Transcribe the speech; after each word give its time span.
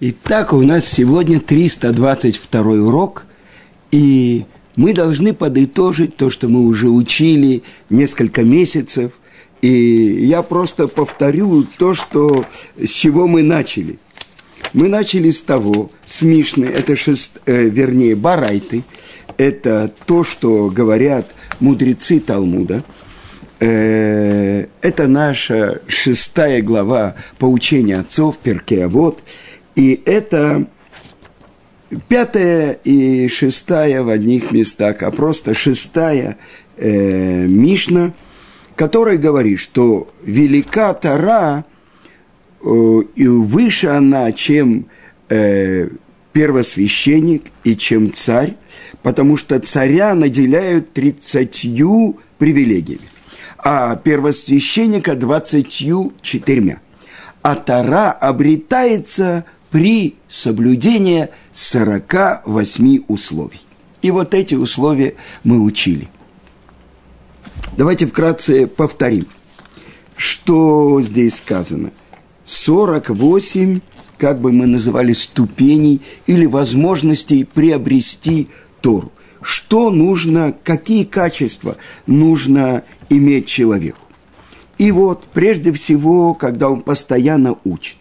Итак, 0.00 0.52
у 0.52 0.60
нас 0.62 0.86
сегодня 0.86 1.38
322 1.38 2.60
урок, 2.60 3.26
и 3.92 4.44
мы 4.74 4.92
должны 4.92 5.32
подытожить 5.32 6.16
то, 6.16 6.30
что 6.30 6.48
мы 6.48 6.62
уже 6.62 6.88
учили 6.88 7.62
несколько 7.90 8.42
месяцев. 8.42 9.12
И 9.62 9.68
я 10.26 10.42
просто 10.42 10.88
повторю 10.88 11.64
то, 11.78 11.94
что, 11.94 12.44
с 12.76 12.90
чего 12.90 13.28
мы 13.28 13.44
начали. 13.44 14.00
Мы 14.72 14.88
начали 14.88 15.30
с 15.30 15.40
того, 15.40 15.92
с 16.04 16.22
Мишны, 16.22 16.64
это 16.64 16.96
шест, 16.96 17.40
э, 17.46 17.68
вернее, 17.68 18.16
Барайты, 18.16 18.82
это 19.36 19.92
то, 20.06 20.24
что 20.24 20.70
говорят 20.70 21.28
мудрецы 21.60 22.18
Талмуда. 22.18 22.82
Э, 23.60 24.66
это 24.82 25.06
наша 25.06 25.80
шестая 25.86 26.60
глава 26.62 27.14
поучения 27.38 27.96
отцов, 27.96 28.38
Перкеавод. 28.38 29.22
И 29.74 30.00
это 30.04 30.66
пятая 32.08 32.72
и 32.72 33.28
шестая 33.28 34.02
в 34.02 34.08
одних 34.08 34.52
местах, 34.52 35.02
а 35.02 35.10
просто 35.10 35.54
шестая 35.54 36.36
э, 36.76 37.46
Мишна, 37.46 38.12
которая 38.76 39.16
говорит, 39.16 39.60
что 39.60 40.12
велика 40.22 40.94
Тара, 40.94 41.64
э, 42.62 43.00
и 43.16 43.26
выше 43.26 43.88
она, 43.88 44.32
чем 44.32 44.86
э, 45.28 45.88
первосвященник 46.32 47.44
и 47.62 47.76
чем 47.76 48.12
царь, 48.12 48.56
потому 49.02 49.36
что 49.36 49.58
царя 49.60 50.14
наделяют 50.14 50.92
тридцатью 50.92 52.18
привилегиями, 52.38 53.08
а 53.58 53.96
первосвященника 53.96 55.14
двадцатью 55.14 56.12
четырьмя. 56.22 56.80
А 57.42 57.56
Тара 57.56 58.10
обретается 58.10 59.44
при 59.74 60.14
соблюдении 60.28 61.30
48 61.52 63.02
условий. 63.08 63.60
И 64.02 64.12
вот 64.12 64.32
эти 64.32 64.54
условия 64.54 65.16
мы 65.42 65.60
учили. 65.60 66.08
Давайте 67.76 68.06
вкратце 68.06 68.68
повторим, 68.68 69.26
что 70.16 71.02
здесь 71.02 71.38
сказано. 71.38 71.90
48, 72.44 73.80
как 74.16 74.40
бы 74.40 74.52
мы 74.52 74.66
называли, 74.66 75.12
ступеней 75.12 76.02
или 76.28 76.46
возможностей 76.46 77.42
приобрести 77.42 78.50
Тору. 78.80 79.10
Что 79.42 79.90
нужно, 79.90 80.54
какие 80.62 81.02
качества 81.02 81.78
нужно 82.06 82.84
иметь 83.10 83.48
человеку. 83.48 83.98
И 84.78 84.92
вот, 84.92 85.24
прежде 85.32 85.72
всего, 85.72 86.32
когда 86.34 86.70
он 86.70 86.82
постоянно 86.82 87.56
учит, 87.64 87.96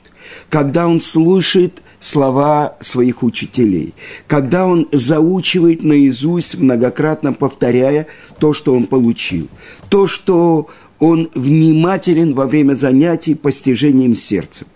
когда 0.49 0.87
он 0.87 0.99
слушает 0.99 1.81
слова 1.99 2.77
своих 2.81 3.23
учителей, 3.23 3.93
когда 4.27 4.67
он 4.67 4.87
заучивает 4.91 5.83
наизусть, 5.83 6.55
многократно 6.55 7.33
повторяя 7.33 8.07
то, 8.39 8.53
что 8.53 8.73
он 8.73 8.87
получил, 8.87 9.47
то, 9.89 10.07
что 10.07 10.67
он 10.99 11.29
внимателен 11.33 12.33
во 12.33 12.45
время 12.45 12.73
занятий 12.73 13.35
постижением 13.35 14.15
сердцем, 14.15 14.67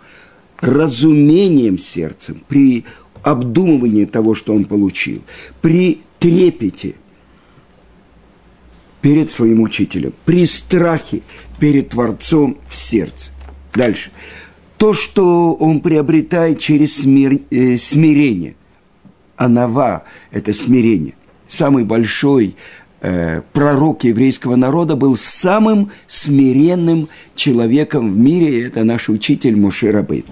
разумением 0.59 1.77
сердцем, 1.77 2.43
при 2.47 2.85
обдумывании 3.23 4.05
того, 4.05 4.35
что 4.35 4.53
он 4.53 4.65
получил, 4.65 5.21
при 5.61 6.01
трепете 6.19 6.95
перед 9.01 9.29
своим 9.29 9.61
учителем, 9.61 10.13
при 10.25 10.45
страхе 10.45 11.21
перед 11.59 11.89
Творцом 11.89 12.57
в 12.69 12.75
сердце. 12.75 13.31
Дальше 13.73 14.11
то, 14.77 14.93
что 14.93 15.53
он 15.53 15.79
приобретает 15.81 16.59
через 16.59 16.97
смир, 16.97 17.39
э, 17.49 17.77
смирение. 17.77 18.55
Анава– 19.35 20.03
это 20.31 20.53
смирение. 20.53 21.15
Самый 21.47 21.83
большой 21.83 22.55
э, 23.01 23.41
пророк 23.53 24.03
еврейского 24.03 24.55
народа 24.55 24.95
был 24.95 25.15
самым 25.17 25.91
смиренным 26.07 27.07
человеком 27.35 28.13
в 28.13 28.17
мире, 28.17 28.59
и 28.59 28.63
это 28.63 28.83
наш 28.83 29.09
учитель 29.09 29.55
Моше 29.55 29.91
Рабын. 29.91 30.23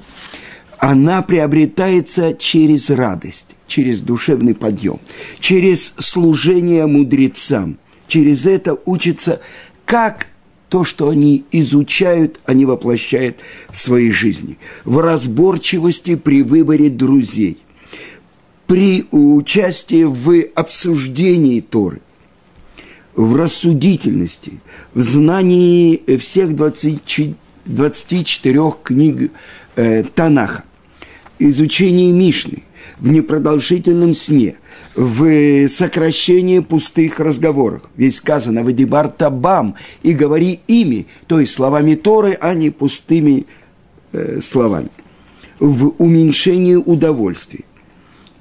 Она 0.78 1.22
приобретается 1.22 2.34
через 2.34 2.90
радость, 2.90 3.56
через 3.68 4.02
душевный 4.02 4.54
подъем, 4.54 5.00
через 5.40 5.94
служение 5.98 6.86
мудрецам. 6.86 7.78
Через 8.08 8.46
это 8.46 8.78
учится, 8.86 9.40
как 9.86 10.28
то, 10.70 10.84
что 10.84 11.10
они 11.10 11.44
изучают, 11.52 12.40
они 12.46 12.66
воплощают 12.66 13.38
в 13.70 13.78
своей 13.78 14.12
жизни. 14.12 14.58
В 14.84 15.00
разборчивости 15.00 16.16
при 16.16 16.44
выборе 16.44 16.90
друзей, 16.90 17.58
при 18.68 19.06
участии 19.12 20.04
в 20.04 20.48
обсуждении 20.56 21.62
Торы, 21.62 22.02
в 23.16 23.36
рассудительности, 23.36 24.60
в 24.94 25.02
знании 25.02 26.18
всех 26.18 26.56
20, 26.56 27.36
24 27.66 28.74
книг 28.84 29.32
э, 29.76 30.04
Танаха, 30.04 30.64
изучении 31.40 32.12
Мишны, 32.12 32.64
в 33.00 33.10
непродолжительном 33.10 34.14
сне– 34.14 34.58
в 34.96 35.68
сокращении 35.68 36.60
пустых 36.60 37.20
разговоров. 37.20 37.84
Ведь 37.96 38.16
сказано 38.16 38.64
«Вадибар 38.64 39.10
табам» 39.10 39.76
и 40.04 40.14
говори 40.14 40.62
ими, 40.68 41.08
то 41.28 41.40
есть 41.40 41.54
словами 41.54 41.96
Торы, 41.96 42.38
а 42.40 42.54
не 42.54 42.70
пустыми 42.70 43.46
э, 44.14 44.40
словами. 44.42 44.90
В 45.60 45.90
уменьшении 45.98 46.76
удовольствий, 46.76 47.66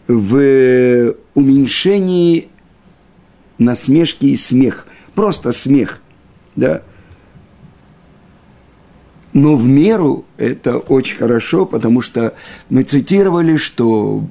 в 0.06 1.15
уменьшении 1.34 2.49
насмешки 3.59 4.26
и 4.26 4.37
смех, 4.37 4.87
просто 5.15 5.53
смех, 5.53 6.00
да. 6.56 6.82
Но 9.34 9.55
в 9.56 9.65
меру 9.67 10.25
это 10.39 10.78
очень 10.78 11.17
хорошо, 11.17 11.67
потому 11.67 12.00
что 12.00 12.34
мы 12.71 12.84
цитировали, 12.84 13.56
что 13.56 14.25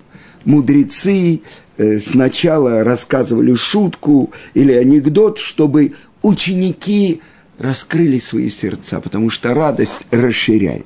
мудрецы 0.46 1.41
Э, 1.78 2.00
сначала 2.00 2.84
рассказывали 2.84 3.56
шутку 3.56 4.31
или 4.53 4.74
анекдот, 4.74 5.40
чтобы 5.40 5.94
ученики 6.22 7.22
раскрыли 7.58 8.19
свои 8.19 8.50
сердца, 8.50 9.02
потому 9.02 9.30
что 9.31 9.53
радость 9.53 10.06
расширяет. 10.12 10.86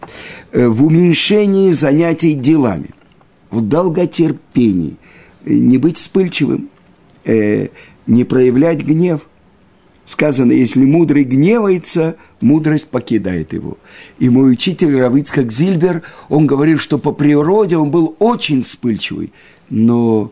Э, 0.53 0.67
в 0.67 0.85
уменьшении 0.85 1.71
занятий 1.71 2.35
делами, 2.35 2.91
в 3.51 3.61
долготерпении, 3.61 4.97
э, 5.45 5.53
не 5.53 5.77
быть 5.77 5.97
вспыльчивым, 5.97 6.69
не 7.25 8.23
проявлять 8.23 8.85
гнев. 8.85 9.27
Сказано, 10.07 10.53
если 10.53 10.85
мудрый 10.85 11.25
гневается, 11.25 12.15
мудрость 12.39 12.87
покидает 12.87 13.51
его. 13.51 13.77
И 14.19 14.29
мой 14.29 14.53
учитель 14.53 14.97
Равицкак 14.97 15.51
Зильбер, 15.51 16.01
он 16.29 16.47
говорил, 16.47 16.79
что 16.79 16.97
по 16.97 17.11
природе 17.11 17.75
он 17.75 17.91
был 17.91 18.15
очень 18.17 18.61
вспыльчивый, 18.63 19.33
но 19.69 20.31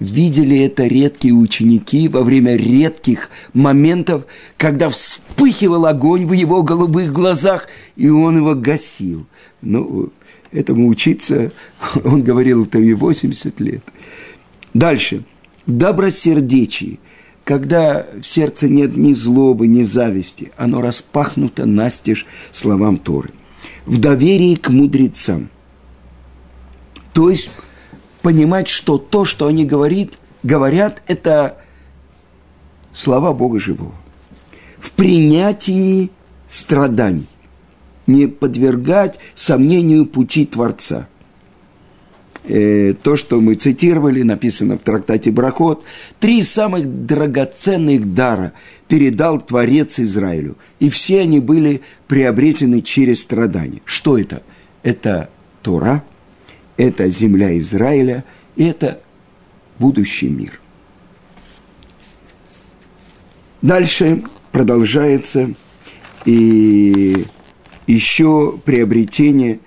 Видели 0.00 0.60
это 0.60 0.86
редкие 0.86 1.34
ученики 1.34 2.06
во 2.06 2.22
время 2.22 2.54
редких 2.54 3.30
моментов, 3.52 4.26
когда 4.56 4.90
вспыхивал 4.90 5.86
огонь 5.86 6.24
в 6.24 6.32
его 6.34 6.62
голубых 6.62 7.12
глазах, 7.12 7.66
и 7.96 8.08
он 8.08 8.36
его 8.36 8.54
гасил. 8.54 9.26
Ну, 9.60 10.10
этому 10.52 10.86
учиться, 10.86 11.50
он 12.04 12.22
говорил, 12.22 12.64
это 12.64 12.78
и 12.78 12.92
80 12.92 13.58
лет. 13.58 13.82
Дальше. 14.72 15.24
Добросердечие. 15.66 17.00
Когда 17.48 18.04
в 18.20 18.24
сердце 18.24 18.68
нет 18.68 18.94
ни 18.94 19.14
злобы, 19.14 19.68
ни 19.68 19.82
зависти, 19.82 20.52
оно 20.58 20.82
распахнуто 20.82 21.64
настежь 21.64 22.26
словам 22.52 22.98
Торы. 22.98 23.30
В 23.86 23.98
доверии 23.98 24.54
к 24.54 24.68
мудрецам. 24.68 25.48
То 27.14 27.30
есть 27.30 27.48
понимать, 28.20 28.68
что 28.68 28.98
то, 28.98 29.24
что 29.24 29.46
они 29.46 29.64
говорит, 29.64 30.18
говорят, 30.42 31.02
это 31.06 31.56
слова 32.92 33.32
Бога 33.32 33.58
Живого. 33.58 33.94
В 34.78 34.90
принятии 34.90 36.10
страданий. 36.50 37.28
Не 38.06 38.26
подвергать 38.26 39.18
сомнению 39.34 40.04
пути 40.04 40.44
Творца. 40.44 41.08
Э, 42.44 42.94
то, 43.02 43.16
что 43.16 43.40
мы 43.40 43.54
цитировали, 43.54 44.22
написано 44.22 44.78
в 44.78 44.82
трактате 44.82 45.30
Брахот, 45.30 45.84
три 46.20 46.42
самых 46.42 47.06
драгоценных 47.06 48.14
дара 48.14 48.52
передал 48.86 49.40
Творец 49.40 49.98
Израилю. 49.98 50.56
И 50.80 50.88
все 50.88 51.20
они 51.20 51.40
были 51.40 51.82
приобретены 52.06 52.80
через 52.80 53.22
страдания. 53.22 53.82
Что 53.84 54.18
это? 54.18 54.42
Это 54.82 55.28
Тора– 55.62 56.04
это 56.78 57.08
земля 57.10 57.58
Израиля, 57.58 58.24
и 58.56 58.64
это 58.64 59.00
будущий 59.78 60.28
мир. 60.28 60.58
Дальше 63.60 64.22
продолжается 64.52 65.50
и 66.24 67.26
еще 67.86 68.58
приобретение 68.64 69.58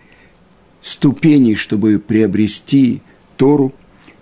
ступеней, 0.81 1.55
чтобы 1.55 1.99
приобрести 1.99 3.01
Тору, 3.37 3.73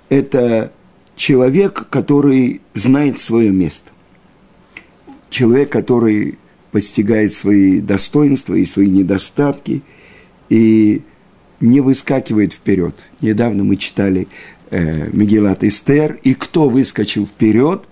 это 0.10 0.72
человек, 1.16 1.88
который 1.90 2.62
знает 2.74 3.18
свое 3.18 3.52
место. 3.52 3.92
Человек, 5.30 5.72
который 5.72 6.38
постигает 6.72 7.34
свои 7.34 7.80
достоинства 7.80 8.56
и 8.56 8.66
свои 8.66 8.90
недостатки 8.90 9.84
и 10.50 11.02
не 11.60 11.82
выскакивает 11.82 12.54
вперед. 12.54 12.96
Недавно 13.22 13.64
мы 13.64 13.76
читали 13.76 14.28
э, 14.72 15.10
Мегелат 15.12 15.64
Эстер, 15.64 16.20
и 16.24 16.34
кто 16.34 16.70
выскочил 16.70 17.26
вперед, 17.26 17.84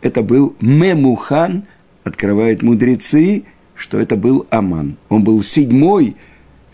это 0.00 0.22
был 0.22 0.54
Мемухан, 0.60 1.64
открывают 2.04 2.62
мудрецы, 2.62 3.44
что 3.74 3.98
это 3.98 4.16
был 4.16 4.46
Аман. 4.50 4.96
Он 5.08 5.24
был 5.24 5.42
седьмой, 5.42 6.16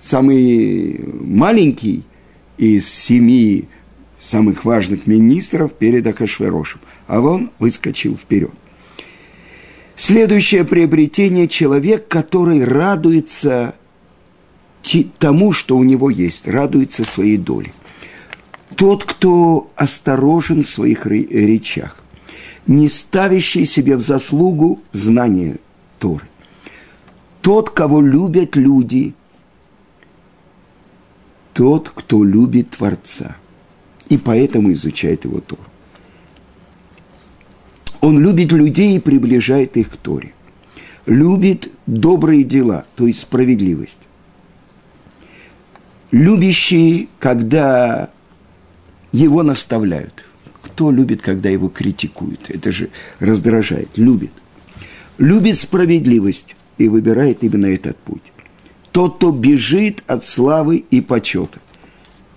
самый 0.05 1.01
маленький 1.07 2.05
из 2.59 2.87
семи 2.93 3.69
самых 4.19 4.65
важных 4.65 5.07
министров 5.07 5.73
перед 5.73 6.07
Ахашверошем. 6.07 6.81
А 7.07 7.21
он 7.21 7.51
выскочил 7.59 8.15
вперед. 8.15 8.53
Следующее 9.97 10.65
приобретение– 10.65 11.49
человек, 11.49 12.07
который 12.09 12.65
радуется 12.65 13.75
тому, 15.19 15.53
что 15.53 15.79
у 15.79 15.83
него 15.83 16.11
есть, 16.11 16.47
радуется 16.47 17.05
своей 17.05 17.39
доле. 17.39 17.73
Тот, 18.77 19.05
кто 19.05 19.71
осторожен 19.77 20.63
в 20.63 20.69
своих 20.69 21.07
речах, 21.07 22.03
не 22.67 22.89
ставящий 22.89 23.65
себе 23.65 23.97
в 23.97 24.01
заслугу 24.01 24.83
знания 24.93 25.57
Торы. 25.99 26.27
Тот, 27.41 27.71
кого 27.71 28.03
любят 28.03 28.57
люди, 28.57 29.15
тот, 31.55 31.89
кто 31.89 32.23
любит 32.23 32.71
Творца, 32.71 33.37
и 34.11 34.19
поэтому 34.19 34.73
изучает 34.73 35.25
его 35.25 35.41
Тору. 35.41 35.63
Он 38.01 38.21
любит 38.21 38.53
людей 38.53 38.97
и 38.97 39.01
приближает 39.01 39.79
их 39.79 39.91
к 39.93 39.97
Торе. 39.97 40.35
Любит 41.07 41.71
добрые 41.87 42.45
дела, 42.45 42.85
то 42.97 43.07
есть 43.07 43.21
справедливость. 43.21 44.01
Любящий, 46.11 47.09
когда 47.19 48.11
его 49.11 49.43
наставляют. 49.43 50.25
Кто 50.61 50.91
любит, 50.91 51.23
когда 51.23 51.49
его 51.49 51.69
критикуют? 51.69 52.51
Это 52.51 52.73
же 52.73 52.91
раздражает. 53.21 53.89
Любит. 53.97 54.33
Любит 55.17 55.57
справедливость 55.57 56.57
и 56.79 56.89
выбирает 56.89 57.43
именно 57.43 57.67
этот 57.67 57.97
путь. 57.97 58.34
Тот, 58.95 59.17
кто 59.17 59.33
бежит 59.33 60.05
от 60.07 60.25
славы 60.25 60.85
и 60.89 61.01
почета. 61.01 61.59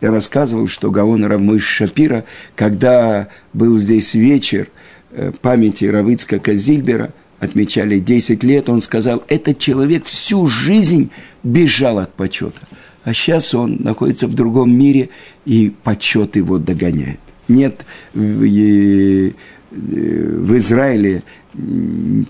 Я 0.02 0.10
рассказывал, 0.10 0.68
что 0.68 0.90
Гаон 0.90 1.24
Рамыш 1.24 1.64
Шапира, 1.64 2.26
когда 2.56 3.28
был 3.54 3.78
здесь 3.78 4.16
вечер 4.16 4.70
э, 5.12 5.32
памяти 5.40 5.86
Равыцка 5.86 6.40
Зильбера, 6.56 7.14
отмечали 7.38 8.00
10 8.00 8.44
лет, 8.44 8.70
он 8.70 8.82
сказал, 8.82 9.24
этот 9.28 9.60
человек 9.60 10.06
всю 10.06 10.48
жизнь 10.48 11.12
бежал 11.44 12.00
от 12.00 12.16
почета. 12.16 12.62
А 13.04 13.14
сейчас 13.14 13.54
он 13.54 13.78
находится 13.82 14.28
в 14.28 14.34
другом 14.34 14.76
мире, 14.76 15.10
и 15.46 15.72
почет 15.84 16.38
его 16.38 16.58
догоняет. 16.58 17.20
Нет 17.48 17.86
в, 18.16 18.44
э, 18.44 19.34
Израиле 20.58 21.22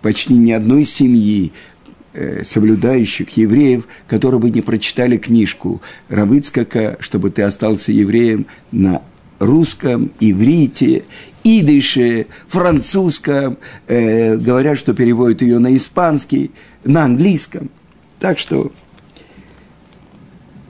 почти 0.02 0.34
ни 0.34 0.52
одной 0.52 0.84
семьи, 0.84 1.54
соблюдающих 2.44 3.30
евреев, 3.38 3.88
которые 4.08 4.40
бы 4.40 4.50
не 4.50 4.62
прочитали 4.62 5.18
книжку 5.18 5.82
Равыцкака, 6.10 6.98
чтобы 7.00 7.30
ты 7.30 7.44
остался 7.44 7.92
евреем 7.92 8.46
на 8.72 9.02
русском, 9.40 10.12
иврите, 10.20 11.04
идыше, 11.44 12.28
французском, 12.48 13.58
э, 13.88 14.36
говорят, 14.36 14.78
что 14.78 14.94
переводят 14.94 15.42
ее 15.42 15.60
на 15.60 15.76
испанский, 15.76 16.52
на 16.84 17.04
английском. 17.04 17.70
Так 18.20 18.40
что 18.40 18.72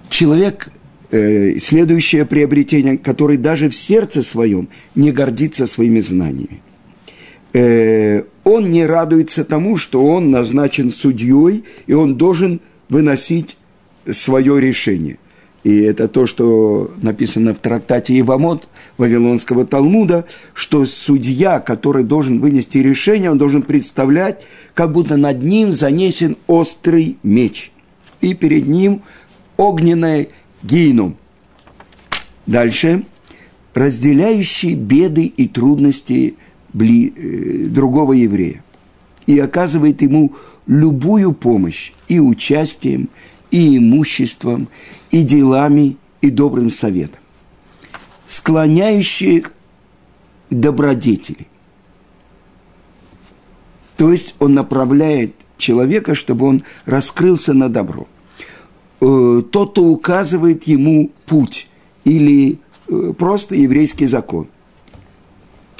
человек, 0.09 0.69
э, 1.11 1.57
следующее 1.59 2.25
приобретение, 2.25 2.97
который 2.97 3.38
даже 3.38 3.69
в 3.69 3.75
сердце 3.75 4.21
своем 4.21 4.69
не 4.95 5.11
гордится 5.11 5.65
своими 5.67 5.99
знаниями. 5.99 6.61
Э, 7.53 8.23
он 8.44 8.71
не 8.71 8.85
радуется 8.85 9.44
тому, 9.44 9.77
что 9.77 10.05
он 10.05 10.31
назначен 10.31 10.91
судьей, 10.91 11.63
и 11.85 11.94
он 11.94 12.15
должен 12.15 12.61
выносить 12.89 13.57
свое 14.11 14.59
решение. 14.59 15.17
И 15.63 15.81
это 15.81 16.07
то, 16.07 16.27
что 16.27 16.91
написано 17.01 17.53
в 17.53 17.59
трактате 17.59 18.17
Ивамот 18.19 18.69
Вавилонского 18.97 19.65
Талмуда, 19.65 20.25
что 20.53 20.85
судья, 20.85 21.59
который 21.59 22.03
должен 22.03 22.39
вынести 22.39 22.77
решение, 22.77 23.31
он 23.31 23.38
должен 23.38 23.63
представлять, 23.63 24.45
как 24.73 24.94
будто 24.94 25.17
над 25.17 25.44
ним 25.44 25.73
занесен 25.73 26.38
острый 26.47 27.17
меч, 27.23 27.71
и 28.21 28.33
перед 28.33 28.67
ним 28.67 29.01
огненное 29.57 30.27
гейном. 30.63 31.17
Дальше. 32.45 33.03
Разделяющий 33.73 34.73
беды 34.73 35.25
и 35.25 35.47
трудности– 35.47 36.35
бли, 36.77 37.13
э, 37.15 37.65
другого 37.68 38.13
еврея 38.13 38.63
и 39.25 39.38
оказывает 39.39 40.01
ему 40.01 40.33
любую 40.68 41.33
помощь 41.33 41.91
и 42.07 42.19
участием, 42.19 43.09
и 43.51 43.77
имуществом, 43.77 44.69
и 45.12 45.24
делами, 45.24 45.97
и 46.21 46.29
добрым 46.29 46.69
советом, 46.69 47.21
склоняющие 48.27 49.44
добродетели. 50.50 51.47
То 53.97 54.12
есть 54.12 54.35
он 54.39 54.53
направляет 54.53 55.33
человека, 55.57 56.15
чтобы 56.15 56.45
он 56.45 56.63
раскрылся 56.85 57.53
на 57.53 57.68
добро. 57.68 58.07
Э, 59.01 59.44
тот, 59.51 59.71
кто 59.71 59.85
указывает 59.85 60.63
ему 60.65 61.12
путь 61.25 61.68
или 62.03 62.59
э, 62.88 63.13
просто 63.18 63.56
еврейский 63.56 64.06
закон 64.06 64.47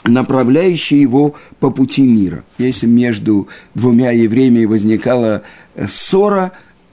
направляющий 0.08 1.00
его 1.00 1.36
по 1.60 1.70
пути 1.70 2.02
мира. 2.02 2.44
Если 2.58 2.88
между 2.88 3.48
двумя 3.76 4.12
евреями 4.12 4.66
возникала 4.66 5.44
э, 5.76 5.88
ссора, 5.88 6.52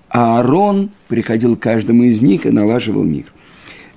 Аарон 0.09 0.91
приходил 1.09 1.57
к 1.57 1.61
каждому 1.61 2.05
из 2.05 2.21
них 2.21 2.47
и 2.47 2.51
налаживал 2.51 3.03
мир. 3.03 3.27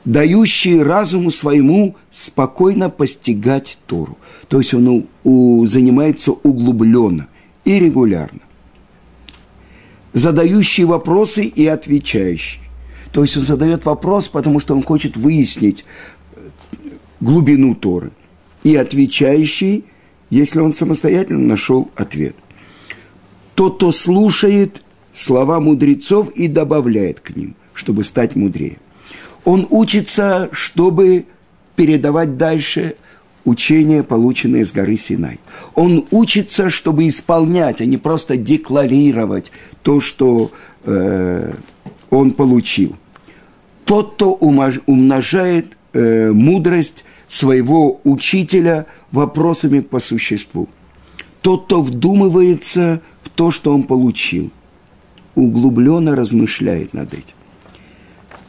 Дающий 0.05 0.81
разуму 0.81 1.31
своему 1.31 1.95
спокойно 2.12 2.89
постигать 2.89 3.77
Тору. 3.86 4.17
То 4.47 4.59
есть 4.59 4.74
он 4.74 4.88
у, 4.88 5.07
у, 5.24 5.67
занимается 5.67 6.31
углубленно 6.31 7.27
и 7.65 7.77
регулярно. 7.77 8.39
Задающий 10.13 10.86
вопросы 10.86 11.43
и 11.43 11.67
отвечающий. 11.67 12.62
То 13.12 13.21
есть 13.21 13.36
он 13.38 13.43
задает 13.43 13.86
вопрос, 13.86 14.27
потому 14.27 14.59
что 14.59 14.75
он 14.75 14.83
хочет 14.83 15.17
выяснить 15.17 15.83
э, 16.36 16.39
глубину 17.19 17.75
Торы 17.75 18.12
и 18.63 18.75
отвечающий, 18.75 19.85
если 20.29 20.59
он 20.59 20.73
самостоятельно 20.73 21.47
нашел 21.47 21.89
ответ. 21.95 22.35
Тот, 23.55 23.77
кто 23.77 23.91
слушает 23.91 24.81
слова 25.13 25.59
мудрецов 25.59 26.29
и 26.31 26.47
добавляет 26.47 27.19
к 27.19 27.35
ним, 27.35 27.55
чтобы 27.73 28.03
стать 28.03 28.35
мудрее. 28.35 28.77
Он 29.45 29.65
учится, 29.69 30.49
чтобы 30.51 31.25
передавать 31.75 32.37
дальше 32.37 32.95
учения, 33.45 34.03
полученные 34.03 34.65
с 34.65 34.71
горы 34.71 34.97
Синай. 34.97 35.39
Он 35.73 36.05
учится, 36.11 36.69
чтобы 36.69 37.07
исполнять, 37.07 37.79
а 37.79 37.85
не 37.85 37.97
просто 37.97 38.35
декларировать 38.35 39.51
то, 39.83 40.01
что 40.01 40.51
э, 40.83 41.53
он 42.09 42.31
получил. 42.31 42.97
Тот, 43.85 44.15
кто 44.15 44.33
умножает 44.33 45.76
э, 45.94 46.32
мудрость 46.32 47.03
своего 47.27 48.00
учителя 48.03 48.86
вопросами 49.12 49.79
по 49.79 50.00
существу. 50.00 50.67
Тот, 51.41 51.65
кто 51.65 51.82
вдумывается 51.82 53.01
в 53.22 53.29
то, 53.29 53.51
что 53.51 53.74
он 53.74 53.84
получил, 53.84 54.51
углубленно 55.36 56.15
размышляет 56.15 56.94
над 56.94 57.13
этим. 57.13 57.36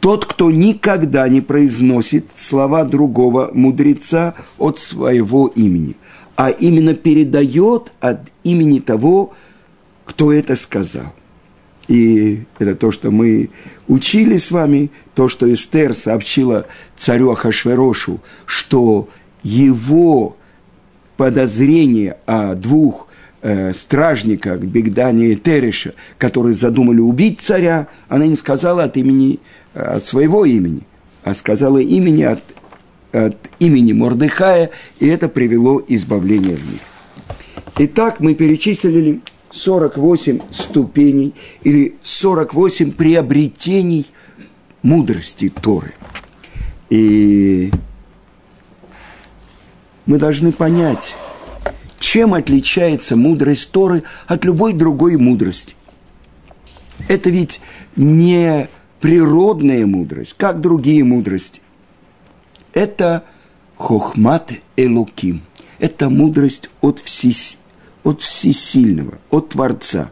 Тот, 0.01 0.27
кто 0.27 0.51
никогда 0.51 1.29
не 1.29 1.41
произносит 1.41 2.29
слова 2.35 2.85
другого 2.85 3.51
мудреца 3.53 4.35
от 4.57 4.79
своего 4.79 5.49
имени, 5.49 5.97
а 6.37 6.51
именно 6.51 6.95
передает 6.95 7.93
от 8.01 8.31
имени 8.45 8.79
того, 8.79 9.33
кто 10.05 10.33
это 10.33 10.55
сказал. 10.55 11.13
И 11.89 12.43
это 12.59 12.75
то, 12.75 12.91
что 12.91 13.11
мы 13.11 13.49
учили 13.89 14.37
с 14.37 14.51
вами, 14.51 14.91
то, 15.15 15.29
что 15.29 15.53
Эстер 15.53 15.95
сообщила 15.95 16.67
царю 16.97 17.31
Ахашверошу, 17.31 18.21
что 18.45 19.09
его 19.43 20.37
подозрение 21.17 22.19
о 22.27 22.55
двух 22.55 23.09
э, 23.41 23.73
стражника 23.73 24.57
Бигдани 24.57 25.29
и 25.29 25.37
Тереша, 25.37 25.95
которые 26.19 26.55
задумали 26.55 27.01
убить 27.01 27.41
царя, 27.41 27.89
она 28.09 28.27
не 28.27 28.37
сказала 28.37 28.85
от 28.85 28.99
имени, 28.99 29.41
от 29.73 30.05
своего 30.05 30.45
имени, 30.45 30.83
а 31.25 31.35
сказала 31.35 31.79
имени 31.79 32.23
от, 32.23 32.43
от 33.13 33.37
имени 33.59 33.95
Мордыхая, 33.95 34.71
и 35.01 35.07
это 35.07 35.29
привело 35.29 35.83
избавление 35.89 36.57
в 36.57 36.71
них. 36.71 36.81
Итак, 37.79 38.21
мы 38.21 38.35
перечислили 38.35 39.21
48 39.51 40.41
ступеней 40.51 41.35
или 41.63 41.97
48 42.03 42.93
приобретений 42.93 44.07
мудрости 44.83 45.49
Торы. 45.49 45.95
И 46.91 47.71
мы 50.07 50.19
должны 50.19 50.53
понять, 50.53 51.15
чем 51.99 52.35
отличается 52.35 53.17
мудрость 53.17 53.71
Торы 53.71 54.03
от 54.27 54.45
любой 54.45 54.73
другой 54.73 55.17
мудрости. 55.17 55.75
Это 57.09 57.31
ведь 57.31 57.61
не 57.97 58.69
природная 59.01 59.87
мудрость, 59.87 60.35
как 60.37 60.61
другие 60.61 61.05
мудрости. 61.05 61.61
Это 62.73 63.25
хохмат 63.77 64.53
элуким. 64.77 65.43
Это 65.79 66.11
мудрость 66.11 66.71
от, 66.81 66.99
всес... 66.99 67.59
от 68.05 68.23
всесильного, 68.23 69.19
от 69.31 69.51
Творца. 69.51 70.11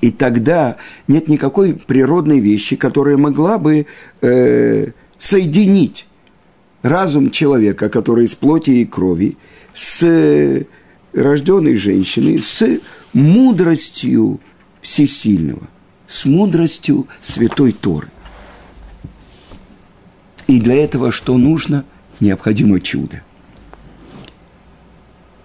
И 0.00 0.10
тогда 0.10 0.76
нет 1.08 1.28
никакой 1.28 1.74
природной 1.74 2.40
вещи, 2.40 2.76
которая 2.76 3.16
могла 3.16 3.58
бы 3.58 3.86
э, 4.20 4.88
соединить 5.18 6.06
разум 6.82 7.30
человека, 7.30 7.88
который 7.88 8.26
из 8.26 8.34
плоти 8.34 8.70
и 8.70 8.84
крови, 8.84 9.38
с 9.74 10.66
рожденной 11.14 11.76
женщиной, 11.76 12.40
с 12.40 12.80
мудростью 13.12 14.40
всесильного, 14.82 15.62
с 16.06 16.26
мудростью 16.26 17.08
святой 17.22 17.72
Торы. 17.72 18.08
И 20.46 20.60
для 20.60 20.74
этого 20.76 21.10
что 21.10 21.38
нужно? 21.38 21.84
Необходимо 22.20 22.80
чудо. 22.80 23.22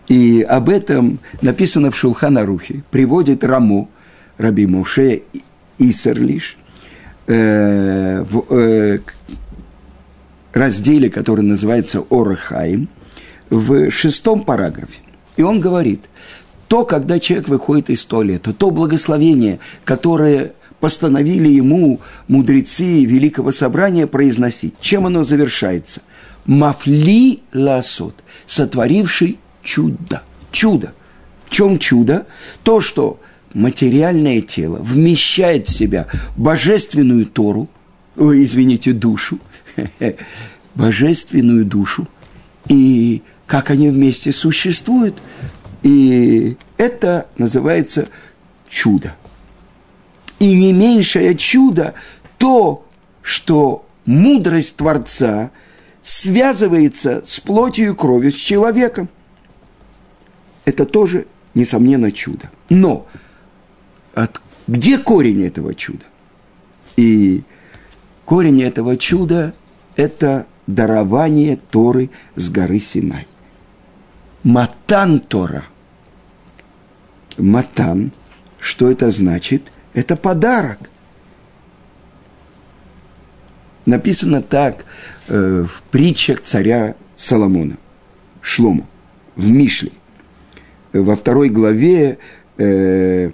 И 0.10 0.42
об 0.42 0.70
этом 0.70 1.20
написано 1.42 1.92
в 1.92 1.96
Шулханарухе, 1.96 2.84
приводит 2.90 3.44
Рамо, 3.44 3.88
Раби 4.38 4.66
Моше 4.66 5.22
Исерлиш, 5.78 6.58
э, 7.28 8.26
в 8.28 8.46
э, 8.50 9.00
разделе, 10.52 11.12
который 11.12 11.46
называется 11.46 12.04
Орахаим, 12.10 12.90
в 13.52 13.92
шестом 13.92 14.44
параграфе. 14.44 15.00
И 15.38 15.44
он 15.44 15.60
говорит, 15.60 16.06
то, 16.68 16.86
когда 16.86 17.20
человек 17.20 17.48
выходит 17.48 17.92
из 17.92 18.04
туалета, 18.06 18.52
то 18.52 18.72
благословение, 18.72 19.60
которое 19.86 20.54
постановили 20.80 21.50
ему 21.50 22.02
мудрецы 22.28 23.06
Великого 23.06 23.52
Собрания 23.52 24.08
произносить. 24.08 24.74
Чем 24.80 25.06
оно 25.06 25.24
завершается? 25.24 26.02
Мафли 26.46 27.42
ласот, 27.54 28.24
сотворивший 28.48 29.38
чудо. 29.64 30.22
Чудо. 30.52 30.94
В 31.46 31.50
чем 31.50 31.80
чудо? 31.80 32.28
То, 32.64 32.82
что 32.82 33.20
материальное 33.54 34.42
тело 34.42 34.78
вмещает 34.78 35.68
в 35.68 35.72
себя 35.72 36.08
божественную 36.38 37.26
Тору, 37.26 37.68
ой, 38.16 38.44
извините, 38.44 38.94
душу, 38.94 39.40
божественную 40.76 41.66
душу, 41.66 42.08
и 42.68 43.22
как 43.48 43.72
они 43.72 43.90
вместе 43.90 44.32
существуют, 44.32 45.18
и 45.82 46.56
это 46.78 47.28
называется 47.38 48.08
чудо. 48.70 49.16
И 50.40 50.54
не 50.54 50.72
меньшее 50.72 51.36
чудо 51.36 51.96
то, 52.38 52.86
что 53.22 53.86
мудрость 54.06 54.76
Творца 54.76 55.52
связывается 56.02 57.24
с 57.26 57.40
плотью 57.40 57.92
и 57.92 57.96
кровью, 57.96 58.32
с 58.32 58.36
человеком. 58.36 59.10
Это 60.70 60.86
тоже, 60.86 61.26
несомненно, 61.56 62.12
чудо. 62.12 62.52
Но 62.70 63.08
от, 64.14 64.40
где 64.68 65.00
корень 65.00 65.44
этого 65.44 65.74
чуда? 65.74 66.06
И 66.96 67.42
корень 68.24 68.62
этого 68.62 68.96
чуда– 68.96 69.56
это 69.96 70.46
дарование 70.68 71.58
Торы 71.72 72.12
с 72.36 72.52
горы 72.52 72.80
Синай. 72.80 73.26
Матан 74.44 75.22
Тора. 75.22 75.64
Матан, 77.40 78.12
что 78.60 78.92
это 78.92 79.10
значит? 79.10 79.72
Это 79.96 80.16
подарок. 80.16 80.78
Написано 83.88 84.44
так 84.44 84.86
э, 85.30 85.66
в 85.68 85.82
притчах 85.90 86.42
царя 86.42 86.94
Соломона, 87.16 87.78
Шлому, 88.40 88.86
в 89.36 89.50
Мишле. 89.50 89.94
Во 90.94 91.16
второй 91.16 91.50
главе 91.50 92.18
э, 92.58 93.32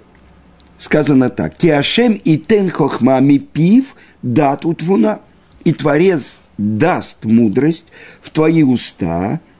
сказано 0.78 1.30
так. 1.30 1.56
Киашем 1.56 2.12
и 2.12 2.36
тен 2.36 2.70
хохма 2.70 3.20
пив 3.38 3.96
дат 4.22 4.64
утвуна. 4.64 5.20
И 5.64 5.72
Творец 5.72 6.40
даст 6.58 7.24
мудрость 7.24 7.86
в 8.20 8.30
твои 8.30 8.62
уста– 8.62 9.40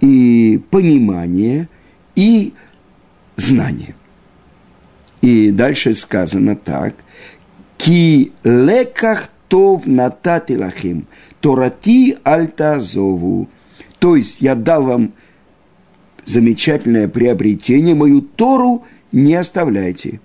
и 0.00 0.60
понимание, 0.70 1.68
и 2.14 2.52
знание. 3.36 3.94
И 5.20 5.50
дальше 5.50 5.94
сказано 5.94 6.56
так. 6.56 6.94
Ки 7.78 8.32
леках 8.44 9.28
тов 9.48 9.86
натати 9.86 10.56
лахим, 10.56 11.06
торати 11.40 12.16
альтазову. 12.22 13.48
То 13.98 14.16
есть 14.16 14.40
я 14.40 14.54
дал 14.54 14.82
вам 14.84 15.12
замечательное 16.26 17.08
приобретение, 17.08 17.94
мою 17.94 18.20
Тору 18.20 18.84
не 19.12 19.34
оставляйте. 19.34 20.20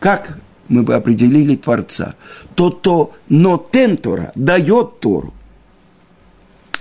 Как 0.00 0.38
мы 0.68 0.82
бы 0.82 0.94
определили 0.94 1.54
Творца? 1.56 2.14
Тот, 2.54 2.80
кто 2.80 3.12
нотен 3.28 3.96
Тора, 3.96 4.32
дает 4.34 5.00
Тору. 5.00 5.32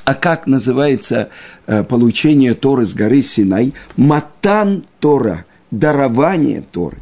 А 0.04 0.14
как 0.14 0.48
называется 0.48 1.30
э, 1.66 1.84
получение 1.84 2.54
Торы 2.54 2.86
с 2.86 2.94
горы 2.94 3.22
Синай? 3.22 3.74
Матан 3.98 4.86
Тора, 5.00 5.46
дарование 5.72 6.62
Торы. 6.62 6.98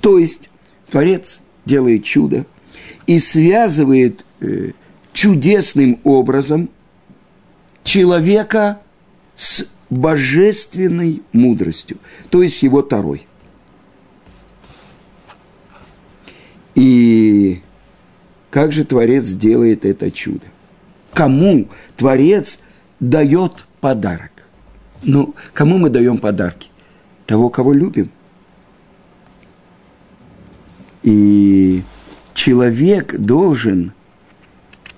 То 0.00 0.18
есть 0.18 0.50
Творец 0.90 1.42
делает 1.64 2.04
чудо 2.04 2.44
и 3.06 3.18
связывает 3.20 4.24
э, 4.40 4.72
чудесным 5.12 6.00
образом 6.02 6.70
человека 7.84 8.80
с 9.36 9.66
божественной 9.94 11.22
мудростью, 11.32 11.98
то 12.30 12.42
есть 12.42 12.62
его 12.62 12.82
Торой. 12.82 13.26
И 16.74 17.60
как 18.50 18.72
же 18.72 18.84
Творец 18.84 19.28
делает 19.28 19.84
это 19.84 20.10
чудо? 20.10 20.46
кому 21.14 21.68
Творец 21.96 22.58
дает 23.00 23.64
подарок. 23.80 24.32
Ну, 25.02 25.34
кому 25.54 25.78
мы 25.78 25.88
даем 25.88 26.18
подарки? 26.18 26.68
Того, 27.26 27.48
кого 27.48 27.72
любим. 27.72 28.10
И 31.02 31.82
человек 32.34 33.16
должен 33.18 33.92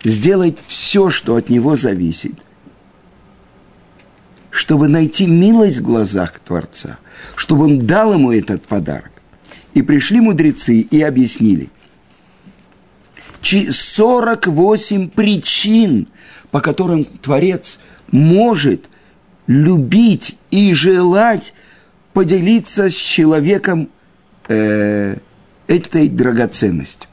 сделать 0.03 0.57
все, 0.67 1.11
что 1.11 1.37
от 1.37 1.49
него 1.49 1.77
зависит, 1.77 2.35
чтобы 4.57 4.89
найти 4.89 5.27
милость 5.27 5.81
в 5.81 5.83
глазах 5.83 6.39
Творца, 6.39 6.99
чтобы 7.37 7.65
он 7.65 7.87
дал 7.87 8.15
ему 8.15 8.33
этот 8.33 8.63
подарок. 8.63 9.11
И 9.75 9.83
пришли 9.83 10.19
мудрецы 10.23 10.79
и 10.79 11.03
объяснили, 11.03 11.69
48 13.43 15.11
причин, 15.11 16.09
по 16.51 16.63
которым 16.63 17.05
Творец 17.05 17.81
может 18.11 18.89
любить 19.47 20.39
и 20.51 20.73
желать 20.73 21.53
поделиться 22.15 22.89
с 22.89 22.95
человеком 22.95 23.91
э, 24.49 25.19
этой 25.67 26.09
драгоценностью. 26.09 27.11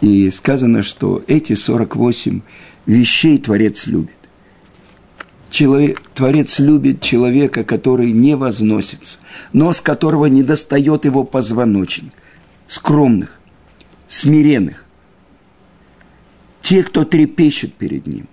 И 0.00 0.30
сказано, 0.30 0.84
что 0.84 1.24
эти 1.26 1.56
48 1.56 2.40
вещей 2.86 3.38
Творец 3.38 3.88
любит. 3.88 4.17
Человек, 5.50 6.02
Творец 6.14 6.58
любит 6.58 7.00
человека, 7.00 7.64
который 7.64 8.12
не 8.12 8.36
возносится, 8.36 9.18
но 9.52 9.72
с 9.72 9.80
которого 9.80 10.26
не 10.26 10.42
достает 10.42 11.06
его 11.06 11.24
позвоночник, 11.24 12.12
скромных, 12.66 13.40
смиренных, 14.08 14.84
те, 16.62 16.82
кто 16.82 17.04
трепещет 17.04 17.72
перед 17.74 18.06
Ним, 18.06 18.28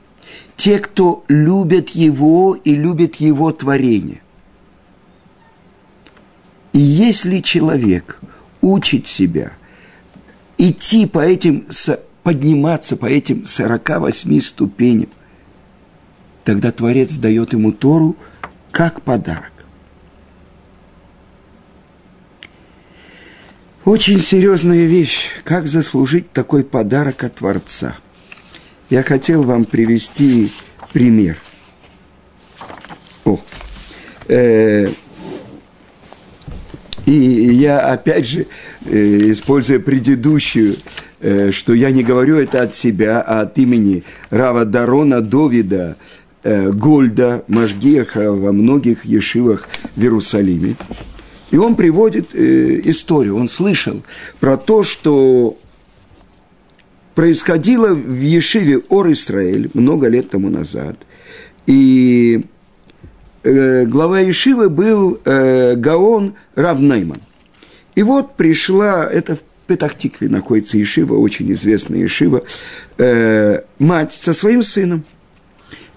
те, 0.57 0.79
кто 0.79 1.23
любят 1.29 1.89
Его 1.91 2.55
и 2.55 2.75
любят 2.75 3.15
Его 3.15 3.51
творение. 3.53 4.21
И 6.73 6.79
если 6.79 7.39
человек 7.39 8.19
учит 8.59 9.07
себя 9.07 9.53
идти 10.57 11.05
по 11.05 11.19
этим, 11.19 11.65
подниматься 12.23 12.97
по 12.97 13.05
этим 13.05 13.45
48 13.45 14.41
ступеням, 14.41 15.09
тогда 16.45 16.71
Творец 16.71 17.15
дает 17.15 17.51
ему 17.51 17.73
Тору 17.73 18.15
как 18.71 19.01
подарок. 19.01 19.51
Очень 23.83 24.19
серьезная 24.19 24.85
вещь, 24.85 25.29
как 25.43 25.67
заслужить 25.67 26.31
такой 26.31 26.63
подарок 26.63 27.23
от 27.23 27.35
Творца. 27.35 27.97
Я 28.89 29.03
хотел 29.03 29.43
вам 29.43 29.65
привести 29.65 30.51
пример. 30.93 31.37
О, 33.25 33.39
э, 34.27 34.89
и 37.05 37.11
я 37.11 37.91
опять 37.91 38.27
же, 38.27 38.47
э, 38.85 39.31
используя 39.31 39.79
предыдущую, 39.79 40.77
э, 41.21 41.51
что 41.51 41.73
я 41.73 41.91
не 41.91 42.03
говорю 42.03 42.37
это 42.37 42.63
от 42.63 42.75
себя, 42.75 43.21
а 43.21 43.41
от 43.41 43.57
имени 43.57 44.03
Рава 44.29 44.65
Дарона 44.65 45.21
Довида, 45.21 45.97
Гольда, 46.45 47.43
Машгеха 47.47 48.31
во 48.31 48.51
многих 48.51 49.05
ешивах 49.05 49.67
в 49.95 50.01
Иерусалиме. 50.01 50.75
И 51.51 51.57
он 51.57 51.75
приводит 51.75 52.35
э, 52.35 52.81
историю, 52.83 53.37
он 53.37 53.47
слышал 53.47 54.03
про 54.39 54.57
то, 54.57 54.83
что 54.83 55.57
происходило 57.15 57.93
в 57.93 58.21
Ешиве 58.21 58.79
Ор 58.89 59.11
Исраэль 59.11 59.71
много 59.73 60.07
лет 60.07 60.29
тому 60.29 60.49
назад. 60.49 60.97
И 61.65 62.43
э, 63.43 63.85
глава 63.85 64.19
Ешивы 64.19 64.69
был 64.69 65.19
э, 65.23 65.75
Гаон 65.75 66.35
Равнейман. 66.55 67.21
И 67.95 68.03
вот 68.03 68.35
пришла, 68.35 69.05
это 69.05 69.37
в 69.37 69.39
Петахтикве 69.67 70.29
находится 70.29 70.77
Ешива, 70.77 71.15
очень 71.15 71.51
известная 71.53 71.99
Ешива, 71.99 72.43
э, 72.97 73.61
мать 73.79 74.13
со 74.13 74.33
своим 74.33 74.61
сыном. 74.61 75.05